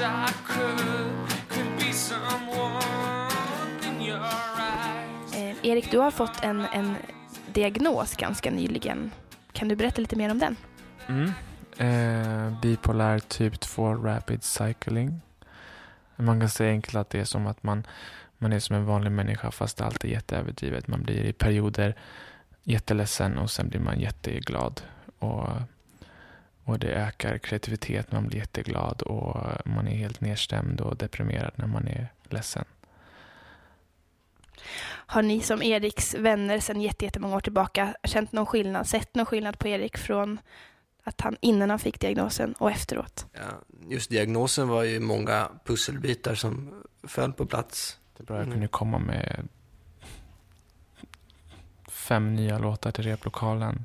wish 0.00 0.08
I 0.08 0.32
could, 0.46 1.28
could 1.48 1.78
be 1.78 1.92
someone 1.92 2.82
in 3.88 4.02
your 4.02 4.18
eyes. 4.18 5.34
Eh, 5.34 5.70
Erik, 5.70 5.90
du 5.90 5.98
har 5.98 6.10
fått 6.10 6.44
en, 6.44 6.60
en 6.72 6.96
diagnos 7.52 8.16
ganska 8.16 8.50
nyligen. 8.50 9.10
Kan 9.52 9.68
du 9.68 9.76
berätta 9.76 10.00
lite 10.00 10.16
mer 10.16 10.30
om 10.30 10.38
den? 10.38 10.56
Mm. 11.06 11.32
Eh, 11.76 12.60
bipolär 12.60 13.18
typ 13.18 13.60
2 13.60 13.94
rapid 13.94 14.42
cycling. 14.42 15.20
Man 16.16 16.40
kan 16.40 16.48
säga 16.48 16.70
enkelt 16.70 16.94
att 16.94 17.10
det 17.10 17.20
är 17.20 17.24
som 17.24 17.46
att 17.46 17.62
man, 17.62 17.86
man 18.38 18.52
är 18.52 18.58
som 18.58 18.76
en 18.76 18.84
vanlig 18.84 19.12
människa 19.12 19.50
fast 19.50 19.80
allt 19.80 20.04
är 20.04 20.08
jätteöverdrivet. 20.08 20.88
Man 20.88 21.02
blir 21.02 21.24
i 21.24 21.32
perioder 21.32 21.94
jätteledsen 22.62 23.38
och 23.38 23.50
sen 23.50 23.68
blir 23.68 23.80
man 23.80 24.00
jätteglad. 24.00 24.80
Och, 25.18 25.48
och 26.64 26.78
det 26.78 26.88
ökar 26.88 27.38
kreativitet, 27.38 28.12
man 28.12 28.26
blir 28.26 28.38
jätteglad 28.38 29.02
och 29.02 29.36
man 29.64 29.88
är 29.88 29.96
helt 29.96 30.20
nedstämd 30.20 30.80
och 30.80 30.96
deprimerad 30.96 31.52
när 31.54 31.66
man 31.66 31.88
är 31.88 32.08
ledsen. 32.28 32.64
Har 34.86 35.22
ni 35.22 35.40
som 35.40 35.62
Eriks 35.62 36.14
vänner 36.14 36.60
sedan 36.60 36.80
jätte- 36.80 37.04
jättemånga 37.04 37.36
år 37.36 37.40
tillbaka 37.40 37.94
känt 38.04 38.32
någon 38.32 38.46
skillnad, 38.46 38.86
sett 38.86 39.14
någon 39.14 39.26
skillnad 39.26 39.58
på 39.58 39.68
Erik 39.68 39.98
från 39.98 40.38
att 41.04 41.20
han 41.20 41.36
innan 41.40 41.70
han 41.70 41.78
fick 41.78 42.00
diagnosen 42.00 42.52
och 42.52 42.70
efteråt? 42.70 43.26
Ja, 43.32 43.40
just 43.88 44.10
diagnosen 44.10 44.68
var 44.68 44.82
ju 44.82 45.00
många 45.00 45.48
pusselbitar 45.64 46.34
som 46.34 46.82
föll 47.02 47.32
på 47.32 47.46
plats. 47.46 47.98
Det 48.16 48.22
är 48.22 48.26
bra, 48.26 48.36
jag 48.36 48.52
kunde 48.52 48.68
komma 48.68 48.98
med 48.98 49.48
fem 51.88 52.34
nya 52.34 52.58
låtar 52.58 52.90
till 52.90 53.04
replokalen 53.04 53.84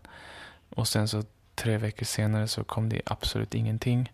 och 0.69 0.87
sen 0.87 1.07
så 1.07 1.23
tre 1.55 1.77
veckor 1.77 2.05
senare 2.05 2.47
så 2.47 2.63
kom 2.63 2.89
det 2.89 3.01
absolut 3.05 3.55
ingenting. 3.55 4.11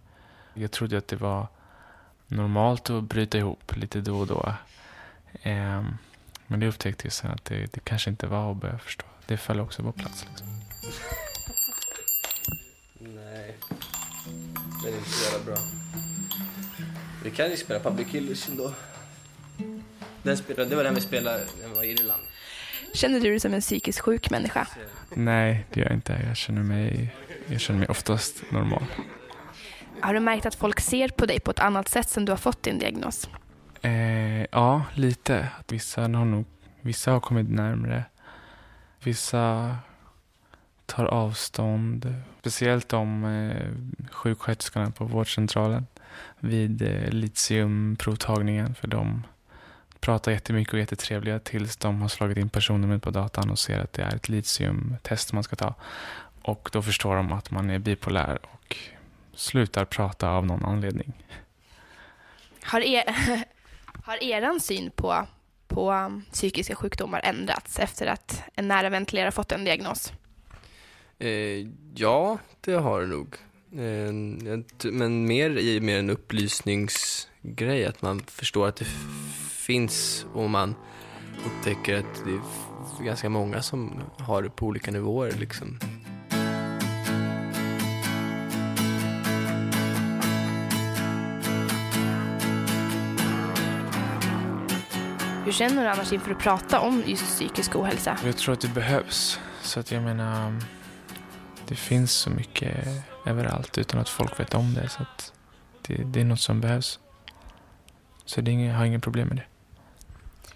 Jag 0.53 0.71
trodde 0.71 0.97
att 0.97 1.07
det 1.07 1.15
var 1.15 1.47
normalt 2.27 2.89
att 2.89 3.03
bryta 3.03 3.37
ihop 3.37 3.75
lite 3.75 4.01
då 4.01 4.19
och 4.19 4.27
då. 4.27 4.53
Ehm, 5.43 5.97
men 6.47 6.59
det 6.59 6.67
upptäckte 6.67 7.05
jag 7.05 7.13
sen 7.13 7.31
att 7.31 7.45
det, 7.45 7.73
det 7.73 7.79
kanske 7.79 8.09
inte 8.09 8.27
var 8.27 8.45
och 8.45 8.55
började 8.55 8.79
förstå. 8.79 9.05
Det 9.25 9.37
föll 9.37 9.59
också 9.59 9.83
på 9.83 9.91
plats. 9.91 10.25
Liksom. 10.29 10.47
Nej, 12.99 13.57
det 14.83 14.89
är 14.89 14.97
inte 14.97 15.09
så 15.09 15.31
jävla 15.31 15.45
bra. 15.45 15.57
Vi 17.23 17.31
kan 17.31 17.49
ju 17.49 17.57
spela 17.57 17.79
Public 17.79 18.07
Killers 18.11 18.49
ändå. 18.49 18.73
Den 20.23 20.37
spelade, 20.37 20.69
det 20.69 20.75
var 20.75 20.83
den 20.83 20.95
vi 20.95 21.01
spelade, 21.01 21.45
den 21.61 21.73
var 21.73 21.83
i 21.83 21.91
Irland. 21.91 22.21
Känner 22.93 23.19
du 23.19 23.29
dig 23.29 23.39
som 23.39 23.53
en 23.53 23.61
psykiskt 23.61 23.99
sjuk 23.99 24.29
människa? 24.29 24.67
Nej, 25.09 25.65
det 25.73 25.79
gör 25.79 25.87
jag 25.87 25.95
inte. 25.95 26.21
Jag 26.27 26.37
känner 26.37 26.63
mig, 26.63 27.15
jag 27.51 27.61
känner 27.61 27.79
mig 27.79 27.87
oftast 27.87 28.43
normal. 28.51 28.83
Har 30.01 30.13
du 30.13 30.19
märkt 30.19 30.45
att 30.45 30.55
folk 30.55 30.79
ser 30.79 31.09
på 31.09 31.25
dig 31.25 31.39
på 31.39 31.51
ett 31.51 31.59
annat 31.59 31.87
sätt 31.87 32.09
sen 32.09 32.25
du 32.25 32.31
har 32.31 32.37
fått 32.37 32.63
din 32.63 32.79
diagnos? 32.79 33.29
Eh, 33.81 34.41
ja, 34.51 34.83
lite. 34.93 35.47
Att 35.59 35.71
vissa, 35.71 36.01
har 36.01 36.07
nog, 36.07 36.45
vissa 36.81 37.11
har 37.11 37.19
kommit 37.19 37.49
närmre. 37.49 38.03
Vissa 39.03 39.75
tar 40.85 41.05
avstånd. 41.05 42.15
Speciellt 42.39 42.93
om 42.93 43.25
eh, 43.25 43.67
sjuksköterskorna 44.11 44.91
på 44.91 45.05
vårdcentralen 45.05 45.87
vid 46.39 46.81
eh, 46.81 47.09
litiumprovtagningen. 47.09 48.75
För 48.75 48.87
de 48.87 49.23
pratar 49.99 50.31
jättemycket 50.31 50.73
och 50.73 50.77
är 50.77 50.81
jättetrevliga 50.81 51.39
tills 51.39 51.77
de 51.77 52.01
har 52.01 52.07
slagit 52.07 52.37
in 52.37 52.49
personnumret 52.49 53.03
på 53.03 53.11
datan 53.11 53.49
och 53.49 53.59
ser 53.59 53.79
att 53.79 53.93
det 53.93 54.01
är 54.01 54.15
ett 54.15 54.29
litiumtest 54.29 55.33
man 55.33 55.43
ska 55.43 55.55
ta. 55.55 55.75
Och 56.41 56.69
då 56.71 56.81
förstår 56.81 57.15
de 57.15 57.31
att 57.31 57.51
man 57.51 57.69
är 57.69 57.79
bipolär 57.79 58.39
och 58.41 58.77
slutar 59.33 59.85
prata 59.85 60.29
av 60.29 60.45
någon 60.45 60.65
anledning. 60.65 61.13
Har, 62.63 62.81
er, 62.81 63.03
har 64.05 64.59
syn 64.59 64.91
på, 64.91 65.27
på 65.67 65.91
um, 65.91 66.25
psykiska 66.31 66.75
sjukdomar 66.75 67.21
ändrats 67.23 67.79
efter 67.79 68.07
att 68.07 68.43
en 68.55 68.67
nära 68.67 68.89
vän 68.89 69.05
till 69.05 69.19
er 69.19 69.23
har 69.23 69.31
fått 69.31 69.51
en 69.51 69.65
diagnos? 69.65 70.13
Eh, 71.19 71.67
ja, 71.95 72.37
det 72.61 72.73
har 72.73 73.01
det 73.01 73.07
nog. 73.07 73.35
Eh, 73.71 74.13
men 74.91 75.27
mer 75.27 75.57
i 75.57 75.79
mer 75.79 75.99
en 75.99 76.09
upplysningsgrej, 76.09 77.85
att 77.85 78.01
man 78.01 78.19
förstår 78.19 78.67
att 78.67 78.75
det 78.75 78.87
finns 79.49 80.25
och 80.33 80.49
man 80.49 80.75
upptäcker 81.45 81.97
att 81.97 82.25
det 82.25 82.31
är 82.31 83.05
ganska 83.05 83.29
många 83.29 83.61
som 83.61 84.01
har 84.17 84.41
det 84.41 84.49
på 84.49 84.65
olika 84.65 84.91
nivåer 84.91 85.31
liksom. 85.31 85.79
Hur 95.51 95.55
känner 95.55 95.83
du 95.83 95.89
annars 95.89 96.13
inför 96.13 96.31
att 96.31 96.39
prata 96.39 96.79
om 96.79 97.03
just 97.05 97.25
psykisk 97.25 97.75
ohälsa? 97.75 98.17
Jag 98.25 98.37
tror 98.37 98.53
att 98.53 98.61
det 98.61 98.67
behövs. 98.67 99.39
Så 99.61 99.79
att 99.79 99.91
jag 99.91 100.03
menar, 100.03 100.59
det 101.67 101.75
finns 101.75 102.11
så 102.11 102.29
mycket 102.29 102.87
överallt 103.25 103.77
utan 103.77 103.99
att 103.99 104.09
folk 104.09 104.39
vet 104.39 104.53
om 104.53 104.73
det. 104.73 104.89
Så 104.89 105.01
att 105.01 105.33
det, 105.81 106.03
det 106.03 106.21
är 106.21 106.23
något 106.23 106.39
som 106.39 106.61
behövs. 106.61 106.99
Så 108.25 108.41
det 108.41 108.51
är 108.51 108.67
jag 108.67 108.75
har 108.75 108.85
inga 108.85 108.99
problem 108.99 109.27
med 109.27 109.37
det. 109.37 109.43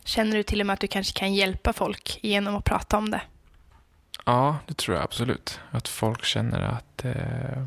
Känner 0.04 0.38
du 0.38 0.44
till 0.44 0.62
och 0.62 0.68
med 0.68 0.74
att 0.74 0.80
du 0.80 0.88
kanske 0.88 1.20
kan 1.20 1.34
hjälpa 1.34 1.74
folk 1.74 2.20
genom 2.22 2.56
att 2.56 2.66
prata 2.66 2.98
om 2.98 3.10
det? 3.10 3.22
Ja, 4.26 4.58
det 4.68 4.78
tror 4.78 4.98
jag 4.98 5.04
absolut. 5.04 5.60
Att 5.72 5.88
folk 5.88 6.24
känner 6.26 6.62
att, 6.62 7.06
eh, 7.06 7.66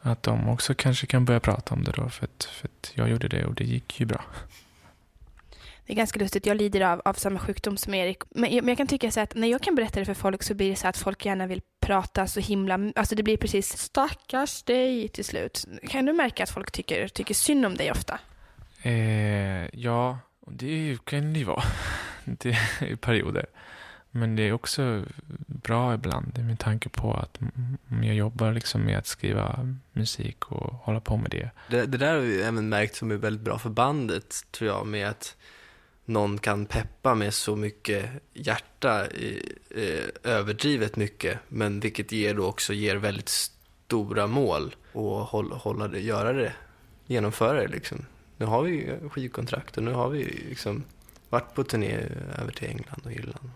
att 0.00 0.22
de 0.22 0.48
också 0.48 0.74
kanske 0.74 1.06
kan 1.06 1.24
börja 1.24 1.40
prata 1.40 1.74
om 1.74 1.84
det 1.84 1.92
då. 1.92 2.08
För 2.08 2.24
att, 2.24 2.44
för 2.44 2.68
att 2.68 2.92
jag 2.94 3.10
gjorde 3.10 3.28
det 3.28 3.44
och 3.44 3.54
det 3.54 3.64
gick 3.64 4.00
ju 4.00 4.06
bra. 4.06 4.24
Det 5.92 5.96
är 5.96 5.98
ganska 5.98 6.18
lustigt, 6.18 6.46
jag 6.46 6.56
lider 6.56 6.80
av, 6.80 7.02
av 7.04 7.14
samma 7.14 7.38
sjukdom 7.38 7.76
som 7.76 7.94
Erik. 7.94 8.22
Men 8.30 8.54
jag, 8.54 8.64
men 8.64 8.68
jag 8.68 8.76
kan 8.76 8.86
tycka 8.86 9.10
så 9.10 9.20
att 9.20 9.34
när 9.34 9.48
jag 9.48 9.62
kan 9.62 9.74
berätta 9.74 10.00
det 10.00 10.06
för 10.06 10.14
folk 10.14 10.42
så 10.42 10.54
blir 10.54 10.70
det 10.70 10.76
så 10.76 10.88
att 10.88 10.96
folk 10.96 11.26
gärna 11.26 11.46
vill 11.46 11.62
prata 11.80 12.26
så 12.26 12.40
himla... 12.40 12.92
Alltså 12.96 13.14
det 13.14 13.22
blir 13.22 13.36
precis 13.36 13.78
stackars 13.78 14.62
dig 14.62 15.08
till 15.08 15.24
slut. 15.24 15.64
Kan 15.88 16.06
du 16.06 16.12
märka 16.12 16.42
att 16.42 16.50
folk 16.50 16.72
tycker, 16.72 17.08
tycker 17.08 17.34
synd 17.34 17.66
om 17.66 17.74
dig 17.74 17.90
ofta? 17.90 18.18
Eh, 18.82 19.80
ja, 19.80 20.18
och 20.40 20.52
det 20.52 20.98
kan 21.04 21.32
det 21.32 21.38
ju 21.38 21.44
vara. 21.44 21.62
Det 22.24 22.50
är 22.50 22.86
i 22.86 22.96
perioder. 22.96 23.46
Men 24.10 24.36
det 24.36 24.42
är 24.42 24.52
också 24.52 25.04
bra 25.46 25.94
ibland 25.94 26.38
med 26.38 26.58
tanke 26.58 26.88
på 26.88 27.14
att 27.14 27.38
jag 28.02 28.14
jobbar 28.14 28.52
liksom 28.52 28.84
med 28.84 28.98
att 28.98 29.06
skriva 29.06 29.76
musik 29.92 30.44
och 30.44 30.74
hålla 30.74 31.00
på 31.00 31.16
med 31.16 31.30
det. 31.30 31.50
Det, 31.70 31.86
det 31.86 31.98
där 31.98 32.12
har 32.12 32.20
vi 32.20 32.42
även 32.42 32.68
märkt 32.68 32.96
som 32.96 33.10
är 33.10 33.16
väldigt 33.16 33.44
bra 33.44 33.58
för 33.58 33.70
bandet, 33.70 34.34
tror 34.50 34.70
jag, 34.70 34.86
med 34.86 35.08
att 35.08 35.36
någon 36.04 36.38
kan 36.38 36.66
peppa 36.66 37.14
med 37.14 37.34
så 37.34 37.56
mycket 37.56 38.10
hjärta, 38.32 39.06
i, 39.10 39.52
eh, 39.70 40.32
överdrivet 40.32 40.96
mycket, 40.96 41.38
men 41.48 41.80
vilket 41.80 42.12
ger 42.12 42.34
då 42.34 42.46
också 42.46 42.72
ger 42.72 42.96
väldigt 42.96 43.28
stora 43.28 44.26
mål 44.26 44.74
och 44.92 45.16
hålla, 45.16 45.54
hålla 45.54 45.88
det, 45.88 46.00
göra 46.00 46.32
det, 46.32 46.52
genomföra 47.06 47.60
det 47.60 47.68
liksom. 47.68 48.06
Nu 48.36 48.46
har 48.46 48.62
vi 48.62 48.98
skivkontrakt 49.10 49.76
och 49.76 49.82
nu 49.82 49.92
har 49.92 50.08
vi 50.08 50.24
liksom 50.48 50.84
varit 51.30 51.54
på 51.54 51.64
turné 51.64 51.98
över 52.38 52.52
till 52.52 52.68
England 52.68 53.00
och 53.04 53.12
Irland. 53.12 53.50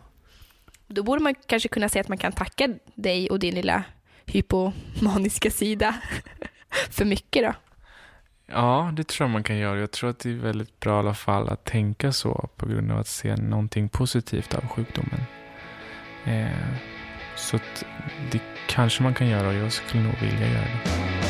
Då 0.86 1.02
borde 1.02 1.22
man 1.22 1.34
kanske 1.46 1.68
kunna 1.68 1.88
säga 1.88 2.00
att 2.00 2.08
man 2.08 2.18
kan 2.18 2.32
tacka 2.32 2.74
dig 2.94 3.30
och 3.30 3.38
din 3.38 3.54
lilla 3.54 3.84
hypomaniska 4.26 5.50
sida 5.50 6.00
för 6.90 7.04
mycket 7.04 7.42
då. 7.42 7.65
Ja, 8.46 8.92
det 8.96 9.08
tror 9.08 9.24
jag 9.24 9.32
man 9.32 9.42
kan 9.42 9.56
göra. 9.56 9.80
Jag 9.80 9.90
tror 9.90 10.10
att 10.10 10.18
det 10.18 10.30
är 10.30 10.34
väldigt 10.34 10.80
bra 10.80 10.96
i 10.96 10.98
alla 10.98 11.14
fall 11.14 11.48
att 11.48 11.64
tänka 11.64 12.12
så 12.12 12.48
på 12.56 12.66
grund 12.66 12.92
av 12.92 12.98
att 12.98 13.08
se 13.08 13.36
någonting 13.36 13.88
positivt 13.88 14.54
av 14.54 14.68
sjukdomen. 14.68 15.20
Eh, 16.24 16.76
så 17.36 17.56
att 17.56 17.84
det 18.32 18.40
kanske 18.68 19.02
man 19.02 19.14
kan 19.14 19.28
göra 19.28 19.48
och 19.48 19.54
jag 19.54 19.72
skulle 19.72 20.02
nog 20.02 20.14
vilja 20.20 20.48
göra 20.48 20.64
det. 20.84 21.25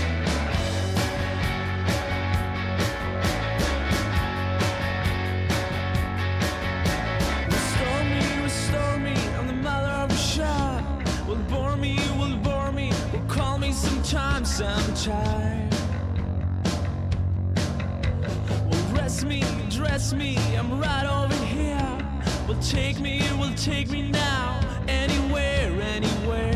Dress 19.97 20.13
me, 20.13 20.37
I'm 20.59 20.79
right 20.79 21.07
over 21.07 21.43
here. 21.47 21.99
Will 22.47 22.61
take 22.61 23.01
me, 23.01 23.21
It 23.21 23.39
will 23.39 23.55
take 23.55 23.89
me 23.91 24.11
now, 24.11 24.61
anywhere. 24.89 25.73
Anywhere, 25.81 26.56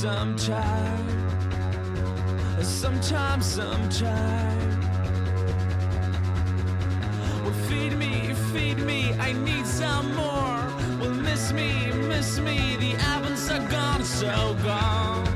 sometime, 0.00 1.06
sometime. 2.58 2.62
Sometime, 2.62 3.42
sometime. 3.42 4.80
Well, 7.42 7.52
feed 7.68 7.98
me, 7.98 8.32
feed 8.50 8.78
me, 8.78 9.12
I 9.18 9.32
need 9.32 9.66
some 9.66 10.14
more. 10.14 10.64
Well, 11.00 11.12
miss 11.12 11.52
me, 11.52 11.92
miss 12.08 12.38
me, 12.38 12.76
the 12.76 12.94
albums 13.10 13.50
are 13.50 13.68
gone, 13.68 14.02
so 14.02 14.56
gone. 14.62 15.29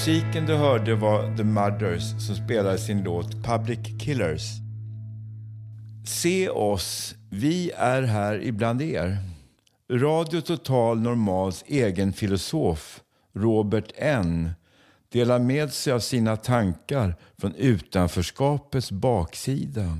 Musiken 0.00 0.46
du 0.46 0.54
hörde 0.54 0.94
var 0.94 1.36
The 1.36 1.44
Mothers 1.44 2.26
som 2.26 2.36
spelade 2.36 2.78
sin 2.78 3.02
låt 3.02 3.44
Public 3.44 3.78
Killers. 4.00 4.42
Se 6.06 6.48
oss, 6.48 7.14
vi 7.30 7.70
är 7.70 8.02
här 8.02 8.42
ibland 8.42 8.82
er. 8.82 9.18
Radio 9.92 10.40
Total 10.40 11.00
Normals 11.00 11.64
egen 11.66 12.12
filosof, 12.12 13.00
Robert 13.34 13.92
N 13.96 14.50
delar 15.12 15.38
med 15.38 15.72
sig 15.72 15.92
av 15.92 16.00
sina 16.00 16.36
tankar 16.36 17.14
från 17.38 17.54
utanförskapets 17.54 18.90
baksida. 18.92 19.98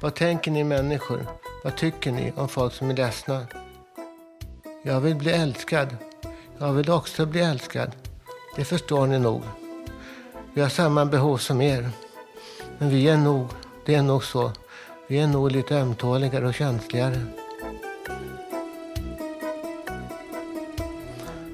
Vad 0.00 0.14
tänker 0.14 0.50
ni 0.50 0.64
människor? 0.64 1.51
Vad 1.64 1.76
tycker 1.76 2.12
ni 2.12 2.32
om 2.36 2.48
folk 2.48 2.72
som 2.72 2.90
är 2.90 2.94
ledsna? 2.94 3.46
Jag 4.82 5.00
vill 5.00 5.16
bli 5.16 5.32
älskad. 5.32 5.96
Jag 6.58 6.72
vill 6.72 6.90
också 6.90 7.26
bli 7.26 7.40
älskad. 7.40 7.92
Det 8.56 8.64
förstår 8.64 9.06
ni 9.06 9.18
nog. 9.18 9.42
Vi 10.54 10.60
har 10.60 10.68
samma 10.68 11.04
behov 11.04 11.36
som 11.36 11.60
er. 11.60 11.90
Men 12.78 12.90
vi 12.90 13.08
är 13.08 13.16
nog, 13.16 13.48
det 13.86 13.94
är 13.94 14.02
nog 14.02 14.24
så. 14.24 14.52
Vi 15.08 15.18
är 15.18 15.26
nog 15.26 15.50
lite 15.50 15.76
ömtåligare 15.76 16.46
och 16.46 16.54
känsligare. 16.54 17.26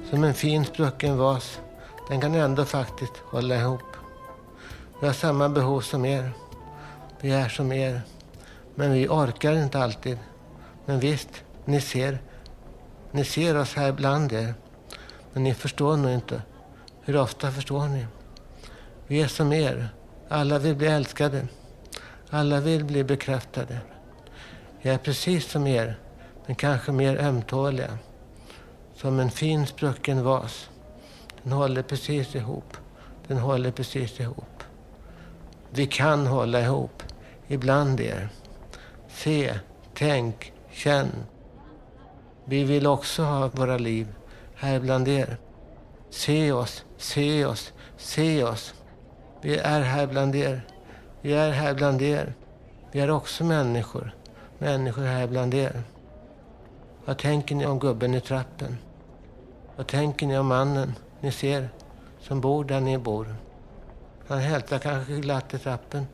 Som 0.09 0.23
en 0.23 0.33
fin 0.33 0.65
sprucken 0.65 1.17
vas. 1.17 1.59
Den 2.07 2.21
kan 2.21 2.35
ändå 2.35 2.65
faktiskt 2.65 3.13
hålla 3.17 3.55
ihop. 3.55 3.95
Vi 4.99 5.07
har 5.07 5.13
samma 5.13 5.49
behov 5.49 5.81
som 5.81 6.05
er. 6.05 6.31
Vi 7.21 7.31
är 7.31 7.49
som 7.49 7.71
er. 7.71 8.01
Men 8.79 8.91
vi 8.93 9.07
orkar 9.07 9.53
inte 9.53 9.79
alltid. 9.79 10.17
Men 10.85 10.99
visst, 10.99 11.43
ni 11.65 11.81
ser, 11.81 12.19
ni 13.11 13.25
ser 13.25 13.57
oss 13.57 13.75
här 13.75 13.91
bland 13.91 14.31
er. 14.31 14.53
Men 15.33 15.43
ni 15.43 15.53
förstår 15.53 15.97
nog 15.97 16.11
inte. 16.11 16.41
Hur 17.01 17.17
ofta 17.17 17.51
förstår 17.51 17.87
ni? 17.87 18.05
Vi 19.07 19.21
är 19.21 19.27
som 19.27 19.53
er. 19.53 19.89
Alla 20.29 20.59
vill 20.59 20.75
bli 20.75 20.87
älskade. 20.87 21.47
Alla 22.29 22.59
vill 22.59 22.85
bli 22.85 23.03
bekräftade. 23.03 23.77
Jag 24.81 24.93
är 24.93 24.97
precis 24.97 25.51
som 25.51 25.67
er, 25.67 25.99
men 26.45 26.55
kanske 26.55 26.91
mer 26.91 27.17
ömtåliga. 27.17 27.97
Som 28.95 29.19
en 29.19 29.31
fin 29.31 29.67
sprucken 29.67 30.23
vas. 30.23 30.69
Den 31.43 31.51
håller 31.51 31.81
precis 31.81 32.35
ihop. 32.35 32.77
Den 33.27 33.37
håller 33.37 33.71
precis 33.71 34.19
ihop. 34.19 34.63
Vi 35.69 35.87
kan 35.87 36.27
hålla 36.27 36.61
ihop. 36.61 37.03
Ibland 37.47 37.99
er. 37.99 38.29
Se, 39.23 39.59
tänk, 39.93 40.53
känn. 40.71 41.11
Vi 42.45 42.63
vill 42.63 42.87
också 42.87 43.23
ha 43.23 43.47
våra 43.47 43.77
liv 43.77 44.07
här 44.55 44.79
bland 44.79 45.07
er. 45.07 45.37
Se 46.09 46.51
oss, 46.51 46.85
se 46.97 47.45
oss, 47.45 47.73
se 47.97 48.43
oss. 48.43 48.73
Vi 49.41 49.57
är 49.57 49.81
här 49.81 50.07
bland 50.07 50.35
er. 50.35 50.61
Vi 51.21 51.33
är 51.33 51.51
här 51.51 51.73
bland 51.73 52.01
er. 52.01 52.33
Vi 52.91 52.99
är 52.99 53.11
också 53.11 53.43
människor. 53.43 54.15
Människor 54.57 55.03
här 55.03 55.27
bland 55.27 55.53
er. 55.53 55.83
Vad 57.05 57.17
tänker 57.17 57.55
ni 57.55 57.65
om 57.65 57.79
gubben 57.79 58.13
i 58.13 58.21
trappen? 58.21 58.77
Vad 59.75 59.87
tänker 59.87 60.27
ni 60.27 60.37
om 60.37 60.47
mannen 60.47 60.93
ni 61.21 61.31
ser 61.31 61.69
som 62.19 62.41
bor 62.41 62.63
där 62.63 62.79
ni 62.79 62.97
bor? 62.97 63.35
Han 64.27 64.39
hälsar 64.39 64.79
kanske 64.79 65.13
glatt 65.13 65.53
i 65.53 65.57
trappen. 65.57 66.07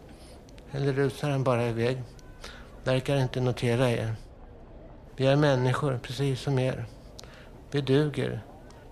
Eller 0.71 0.93
rusar 0.93 1.29
han 1.29 1.43
bara 1.43 1.67
iväg? 1.67 2.03
Verkar 2.85 3.17
inte 3.17 3.41
notera 3.41 3.89
er. 3.89 4.15
Vi 5.15 5.27
är 5.27 5.35
människor, 5.35 5.99
precis 6.03 6.41
som 6.41 6.59
er. 6.59 6.85
Vi 7.71 7.81
duger, 7.81 8.41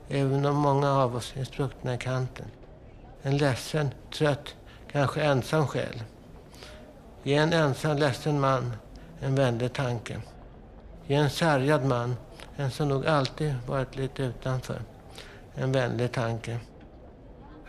även 0.10 0.46
om 0.46 0.56
många 0.56 0.92
av 0.92 1.16
oss 1.16 1.34
är 1.38 1.44
spruckna 1.44 1.94
i 1.94 1.98
kanten. 1.98 2.46
En 3.22 3.38
ledsen, 3.38 3.90
trött, 4.14 4.56
kanske 4.92 5.22
ensam 5.22 5.68
själ. 5.68 6.04
Ge 7.24 7.36
en 7.36 7.54
ensam 7.54 7.98
ledsen 7.98 8.40
man 8.40 8.74
en 9.20 9.36
vänlig 9.36 9.74
tanke. 9.74 10.22
Ge 11.08 11.16
en 11.16 11.30
sargad 11.30 11.86
man, 11.86 12.16
en 12.56 12.72
som 12.72 12.90
nog 12.90 13.08
alltid 13.08 13.56
varit 13.68 13.96
lite 13.96 14.24
utanför, 14.24 14.82
en 15.56 15.72
vänlig 15.72 16.12
tanke. 16.12 16.60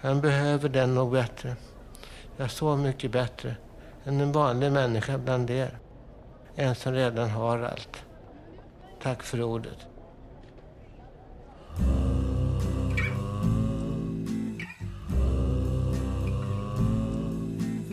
Han 0.01 0.21
behöver 0.21 0.69
den 0.69 0.95
nog 0.95 1.13
bättre. 1.13 1.57
Ja, 2.37 2.49
så 2.49 2.77
mycket 2.77 3.11
bättre 3.11 3.57
än 4.05 4.21
en 4.21 4.33
vanlig 4.33 4.73
människa 4.73 5.19
bland 5.19 5.51
er. 5.51 5.79
En 6.57 6.75
som 6.75 6.93
redan 6.93 7.31
har 7.31 7.59
allt. 7.59 8.05
Tack 9.03 9.23
för 9.23 9.43
ordet. 9.43 9.79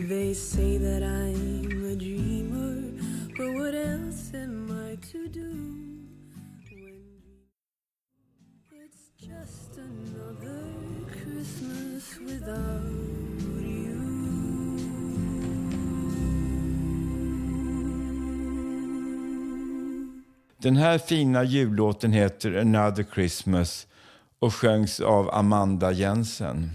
They 0.08 0.34
say 0.34 0.78
that 0.78 1.02
I 1.02 1.31
Den 20.62 20.76
här 20.76 20.98
fina 20.98 21.44
jullåten 21.44 22.12
heter 22.12 22.54
Another 22.54 23.06
Christmas 23.14 23.86
och 24.38 24.54
sjöngs 24.54 25.00
av 25.00 25.30
Amanda 25.30 25.92
Jensen. 25.92 26.70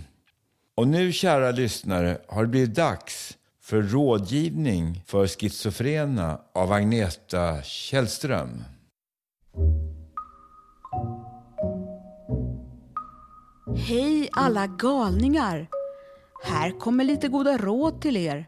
Och 0.75 0.87
nu, 0.87 1.11
kära 1.11 1.51
lyssnare, 1.51 2.17
har 2.27 2.41
det 2.41 2.47
blivit 2.47 2.75
dags 2.75 3.37
för 3.61 3.81
rådgivning 3.81 5.03
för 5.05 5.27
schizofrena 5.27 6.41
av 6.53 6.71
Agneta 6.71 7.61
Källström. 7.63 8.63
Hej 13.87 14.29
alla 14.31 14.67
galningar! 14.67 15.67
Här 16.43 16.79
kommer 16.79 17.03
lite 17.03 17.27
goda 17.27 17.57
råd 17.57 18.01
till 18.01 18.17
er. 18.17 18.47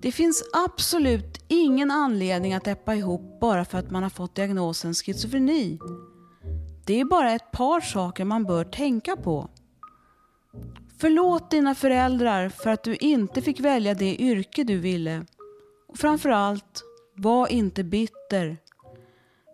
Det 0.00 0.12
finns 0.12 0.44
absolut 0.52 1.44
ingen 1.48 1.90
anledning 1.90 2.54
att 2.54 2.66
äppa 2.66 2.94
ihop 2.94 3.40
bara 3.40 3.64
för 3.64 3.78
att 3.78 3.90
man 3.90 4.02
har 4.02 4.10
fått 4.10 4.34
diagnosen 4.34 4.94
schizofreni. 4.94 5.78
Det 6.86 7.00
är 7.00 7.04
bara 7.04 7.32
ett 7.32 7.50
par 7.50 7.80
saker 7.80 8.24
man 8.24 8.44
bör 8.44 8.64
tänka 8.64 9.16
på. 9.16 9.50
Förlåt 10.98 11.50
dina 11.50 11.74
föräldrar 11.74 12.48
för 12.48 12.70
att 12.70 12.82
du 12.82 12.96
inte 12.96 13.42
fick 13.42 13.60
välja 13.60 13.94
det 13.94 14.22
yrke 14.22 14.64
du 14.64 14.78
ville. 14.78 15.24
Och 15.88 15.98
framförallt, 15.98 16.82
var 17.16 17.48
inte 17.48 17.84
bitter. 17.84 18.56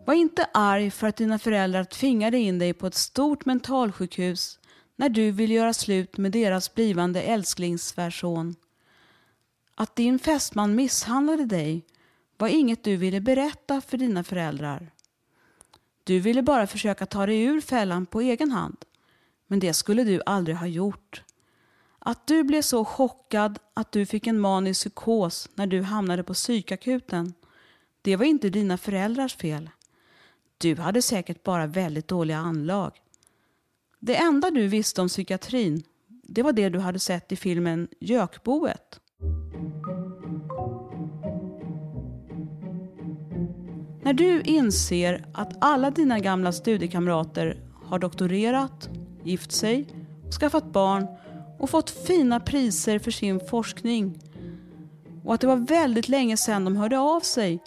Var 0.05 0.13
inte 0.13 0.49
arg 0.53 0.91
för 0.91 1.07
att 1.07 1.17
dina 1.17 1.39
föräldrar 1.39 1.83
tvingade 1.83 2.37
in 2.37 2.59
dig 2.59 2.73
på 2.73 2.87
ett 2.87 2.95
stort 2.95 3.45
mentalsjukhus 3.45 4.59
när 4.95 5.09
du 5.09 5.31
ville 5.31 5.53
göra 5.53 5.73
slut 5.73 6.17
med 6.17 6.31
deras 6.31 6.75
blivande 6.75 7.21
älsklingssvärson. 7.21 8.55
Att 9.75 9.95
din 9.95 10.19
fästman 10.19 10.75
misshandlade 10.75 11.45
dig 11.45 11.85
var 12.37 12.47
inget 12.47 12.83
du 12.83 12.95
ville 12.95 13.21
berätta 13.21 13.81
för 13.81 13.97
dina 13.97 14.23
föräldrar. 14.23 14.91
Du 16.03 16.19
ville 16.19 16.41
bara 16.41 16.67
försöka 16.67 17.05
ta 17.05 17.25
dig 17.25 17.43
ur 17.43 17.61
fällan 17.61 18.05
på 18.05 18.21
egen 18.21 18.51
hand. 18.51 18.77
Men 19.47 19.59
det 19.59 19.73
skulle 19.73 20.03
du 20.03 20.21
aldrig 20.25 20.57
ha 20.57 20.67
gjort. 20.67 21.23
Att 21.99 22.27
du 22.27 22.43
blev 22.43 22.61
så 22.61 22.85
chockad 22.85 23.59
att 23.73 23.91
du 23.91 24.05
fick 24.05 24.27
en 24.27 24.39
manisk 24.39 24.79
psykos 24.79 25.49
när 25.55 25.67
du 25.67 25.81
hamnade 25.81 26.23
på 26.23 26.33
psykakuten, 26.33 27.33
det 28.01 28.15
var 28.15 28.25
inte 28.25 28.49
dina 28.49 28.77
föräldrars 28.77 29.35
fel. 29.35 29.69
Du 30.57 30.75
hade 30.75 31.01
säkert 31.01 31.43
bara 31.43 31.67
väldigt 31.67 32.07
dåliga 32.07 32.37
anlag. 32.37 32.91
Det 33.99 34.15
enda 34.15 34.51
du 34.51 34.67
visste 34.67 35.01
om 35.01 35.07
psykiatrin, 35.07 35.83
det 36.07 36.43
var 36.43 36.53
det 36.53 36.69
du 36.69 36.79
hade 36.79 36.99
sett 36.99 37.31
i 37.31 37.35
filmen 37.35 37.87
Gökboet. 37.99 38.99
När 44.05 44.13
du 44.13 44.41
inser 44.41 45.25
att 45.33 45.53
alla 45.61 45.91
dina 45.91 46.19
gamla 46.19 46.51
studiekamrater 46.51 47.57
har 47.85 47.99
doktorerat, 47.99 48.89
gift 49.23 49.51
sig, 49.51 49.87
skaffat 50.39 50.65
barn 50.65 51.07
och 51.59 51.69
fått 51.69 51.89
fina 51.89 52.39
priser 52.39 52.99
för 52.99 53.11
sin 53.11 53.39
forskning 53.39 54.19
och 55.23 55.33
att 55.33 55.41
det 55.41 55.47
var 55.47 55.55
väldigt 55.55 56.09
länge 56.09 56.37
sedan 56.37 56.65
de 56.65 56.75
hörde 56.75 56.99
av 56.99 57.19
sig, 57.19 57.59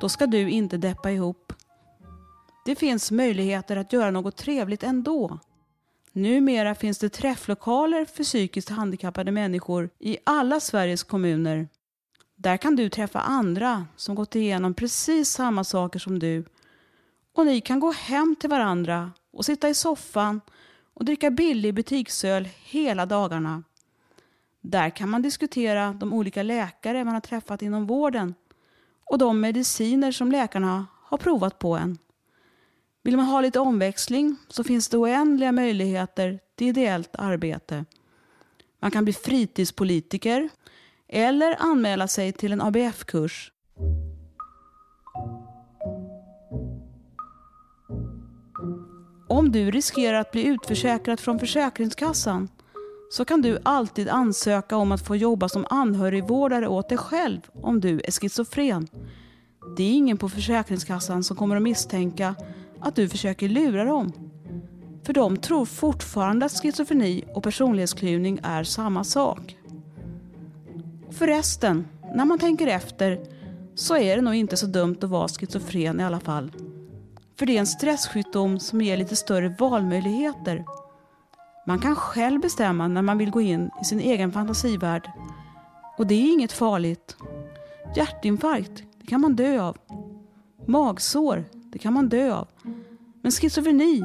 då 0.00 0.08
ska 0.08 0.26
du 0.26 0.50
inte 0.50 0.76
deppa 0.76 1.10
ihop. 1.10 1.52
Det 2.64 2.74
finns 2.74 3.10
möjligheter 3.10 3.76
att 3.76 3.92
göra 3.92 4.10
något 4.10 4.36
trevligt 4.36 4.82
ändå. 4.82 5.38
Numera 6.12 6.74
finns 6.74 6.98
det 6.98 7.08
träfflokaler 7.08 8.04
för 8.04 8.24
psykiskt 8.24 8.68
handikappade 8.68 9.30
människor 9.30 9.90
i 9.98 10.18
alla 10.24 10.60
Sveriges 10.60 11.02
kommuner. 11.02 11.68
Där 12.36 12.56
kan 12.56 12.76
du 12.76 12.88
träffa 12.88 13.20
andra 13.20 13.86
som 13.96 14.14
gått 14.14 14.34
igenom 14.34 14.74
precis 14.74 15.30
samma 15.30 15.64
saker 15.64 15.98
som 15.98 16.18
du. 16.18 16.44
Och 17.34 17.46
ni 17.46 17.60
kan 17.60 17.80
gå 17.80 17.92
hem 17.92 18.36
till 18.40 18.50
varandra 18.50 19.12
och 19.32 19.44
sitta 19.44 19.68
i 19.68 19.74
soffan 19.74 20.40
och 20.94 21.04
dricka 21.04 21.30
billig 21.30 21.74
butiksöl 21.74 22.48
hela 22.64 23.06
dagarna. 23.06 23.62
Där 24.60 24.90
kan 24.90 25.08
man 25.08 25.22
diskutera 25.22 25.92
de 25.92 26.12
olika 26.12 26.42
läkare 26.42 27.04
man 27.04 27.14
har 27.14 27.20
träffat 27.20 27.62
inom 27.62 27.86
vården 27.86 28.34
och 29.04 29.18
de 29.18 29.40
mediciner 29.40 30.12
som 30.12 30.32
läkarna 30.32 30.86
har 31.02 31.18
provat 31.18 31.58
på 31.58 31.76
en. 31.76 31.98
Vill 33.02 33.16
man 33.16 33.26
ha 33.26 33.40
lite 33.40 33.60
omväxling 33.60 34.36
så 34.48 34.64
finns 34.64 34.88
det 34.88 34.96
oändliga 34.96 35.52
möjligheter 35.52 36.38
till 36.56 36.66
ideellt 36.66 37.16
arbete. 37.18 37.84
Man 38.82 38.90
kan 38.90 39.04
bli 39.04 39.12
fritidspolitiker 39.12 40.48
eller 41.08 41.56
anmäla 41.58 42.08
sig 42.08 42.32
till 42.32 42.52
en 42.52 42.60
ABF-kurs. 42.60 43.52
Om 49.28 49.52
du 49.52 49.70
riskerar 49.70 50.20
att 50.20 50.32
bli 50.32 50.44
utförsäkrad 50.44 51.20
från 51.20 51.38
Försäkringskassan 51.38 52.48
så 53.10 53.24
kan 53.24 53.42
du 53.42 53.58
alltid 53.62 54.08
ansöka 54.08 54.76
om 54.76 54.92
att 54.92 55.06
få 55.06 55.16
jobba 55.16 55.48
som 55.48 55.66
anhörigvårdare 55.70 56.68
åt 56.68 56.88
dig 56.88 56.98
själv 56.98 57.40
om 57.52 57.80
du 57.80 58.00
är 58.04 58.12
schizofren. 58.12 58.88
Det 59.76 59.82
är 59.82 59.92
ingen 59.92 60.18
på 60.18 60.28
Försäkringskassan 60.28 61.24
som 61.24 61.36
kommer 61.36 61.56
att 61.56 61.62
misstänka 61.62 62.34
att 62.80 62.96
du 62.96 63.08
försöker 63.08 63.48
lura 63.48 63.84
dem. 63.84 64.12
För 65.02 65.12
de 65.12 65.36
tror 65.36 65.64
fortfarande 65.64 66.46
att 66.46 66.62
schizofreni 66.62 67.24
och 67.34 67.42
personlighetsklyvning 67.42 68.40
är 68.42 68.64
samma 68.64 69.04
sak. 69.04 69.56
Förresten, 71.10 71.88
när 72.14 72.24
man 72.24 72.38
tänker 72.38 72.66
efter 72.66 73.20
så 73.74 73.96
är 73.96 74.16
det 74.16 74.22
nog 74.22 74.34
inte 74.34 74.56
så 74.56 74.66
dumt 74.66 74.96
att 75.02 75.10
vara 75.10 75.28
schizofren 75.28 76.00
i 76.00 76.04
alla 76.04 76.20
fall. 76.20 76.52
För 77.38 77.46
det 77.46 77.56
är 77.56 77.60
en 77.60 77.66
stresssjukdom 77.66 78.60
som 78.60 78.80
ger 78.80 78.96
lite 78.96 79.16
större 79.16 79.54
valmöjligheter. 79.58 80.64
Man 81.66 81.78
kan 81.78 81.96
själv 81.96 82.40
bestämma 82.40 82.88
när 82.88 83.02
man 83.02 83.18
vill 83.18 83.30
gå 83.30 83.40
in 83.40 83.70
i 83.82 83.84
sin 83.84 84.00
egen 84.00 84.32
fantasivärld. 84.32 85.10
Och 85.98 86.06
det 86.06 86.14
är 86.14 86.32
inget 86.32 86.52
farligt. 86.52 87.16
Hjärtinfarkt, 87.96 88.82
det 89.00 89.06
kan 89.06 89.20
man 89.20 89.36
dö 89.36 89.62
av. 89.62 89.76
Magsår, 90.66 91.44
det 91.72 91.78
kan 91.78 91.92
man 91.92 92.08
dö 92.08 92.34
av. 92.34 92.48
Men 93.22 93.32
schizofreni, 93.32 94.02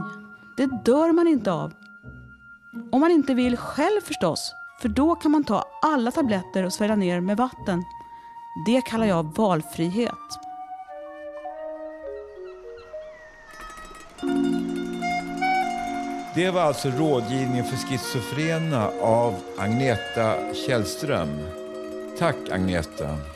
det 0.58 0.66
dör 0.86 1.12
man 1.12 1.28
inte 1.28 1.52
av. 1.52 1.74
Om 2.92 3.00
man 3.00 3.12
inte 3.12 3.34
vill 3.34 3.58
själv 3.58 4.02
förstås, 4.02 4.54
för 4.82 4.90
då 4.90 5.16
kan 5.16 5.32
man 5.32 5.44
ta 5.44 5.64
alla 5.82 6.12
tabletter 6.12 6.64
och 6.64 6.74
svälja 6.74 6.96
ner 6.96 7.20
med 7.22 7.38
vatten. 7.38 7.84
Det 8.66 8.82
kallar 8.82 9.06
jag 9.06 9.38
valfrihet. 9.38 10.12
Det 16.36 16.52
var 16.52 16.62
alltså 16.62 16.90
rådgivning 16.90 17.64
för 17.64 17.78
schizofrena 17.78 18.88
av 19.02 19.36
Agneta 19.58 20.54
Källström. 20.54 21.30
Tack 22.20 22.50
Agneta. 22.52 23.35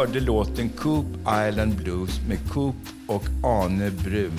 Hörde 0.00 0.20
låten 0.20 0.68
Coop 0.68 1.06
Island 1.48 1.76
Blues 1.76 2.20
med 2.28 2.50
Coop 2.50 2.74
och 3.08 3.22
Ane 3.44 3.90
Brun. 3.90 4.38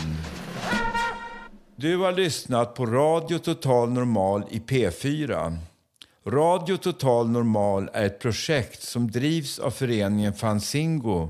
Du 1.75 1.97
har 1.97 2.11
lyssnat 2.11 2.75
på 2.75 2.85
Radio 2.85 3.37
Total 3.37 3.89
Normal 3.91 4.43
i 4.49 4.59
P4. 4.59 5.57
Radio 6.27 6.77
Total 6.77 7.29
Normal 7.29 7.89
är 7.93 8.05
ett 8.05 8.19
projekt 8.19 8.83
som 8.83 9.11
drivs 9.11 9.59
av 9.59 9.71
föreningen 9.71 10.33
Fanzingo 10.33 11.29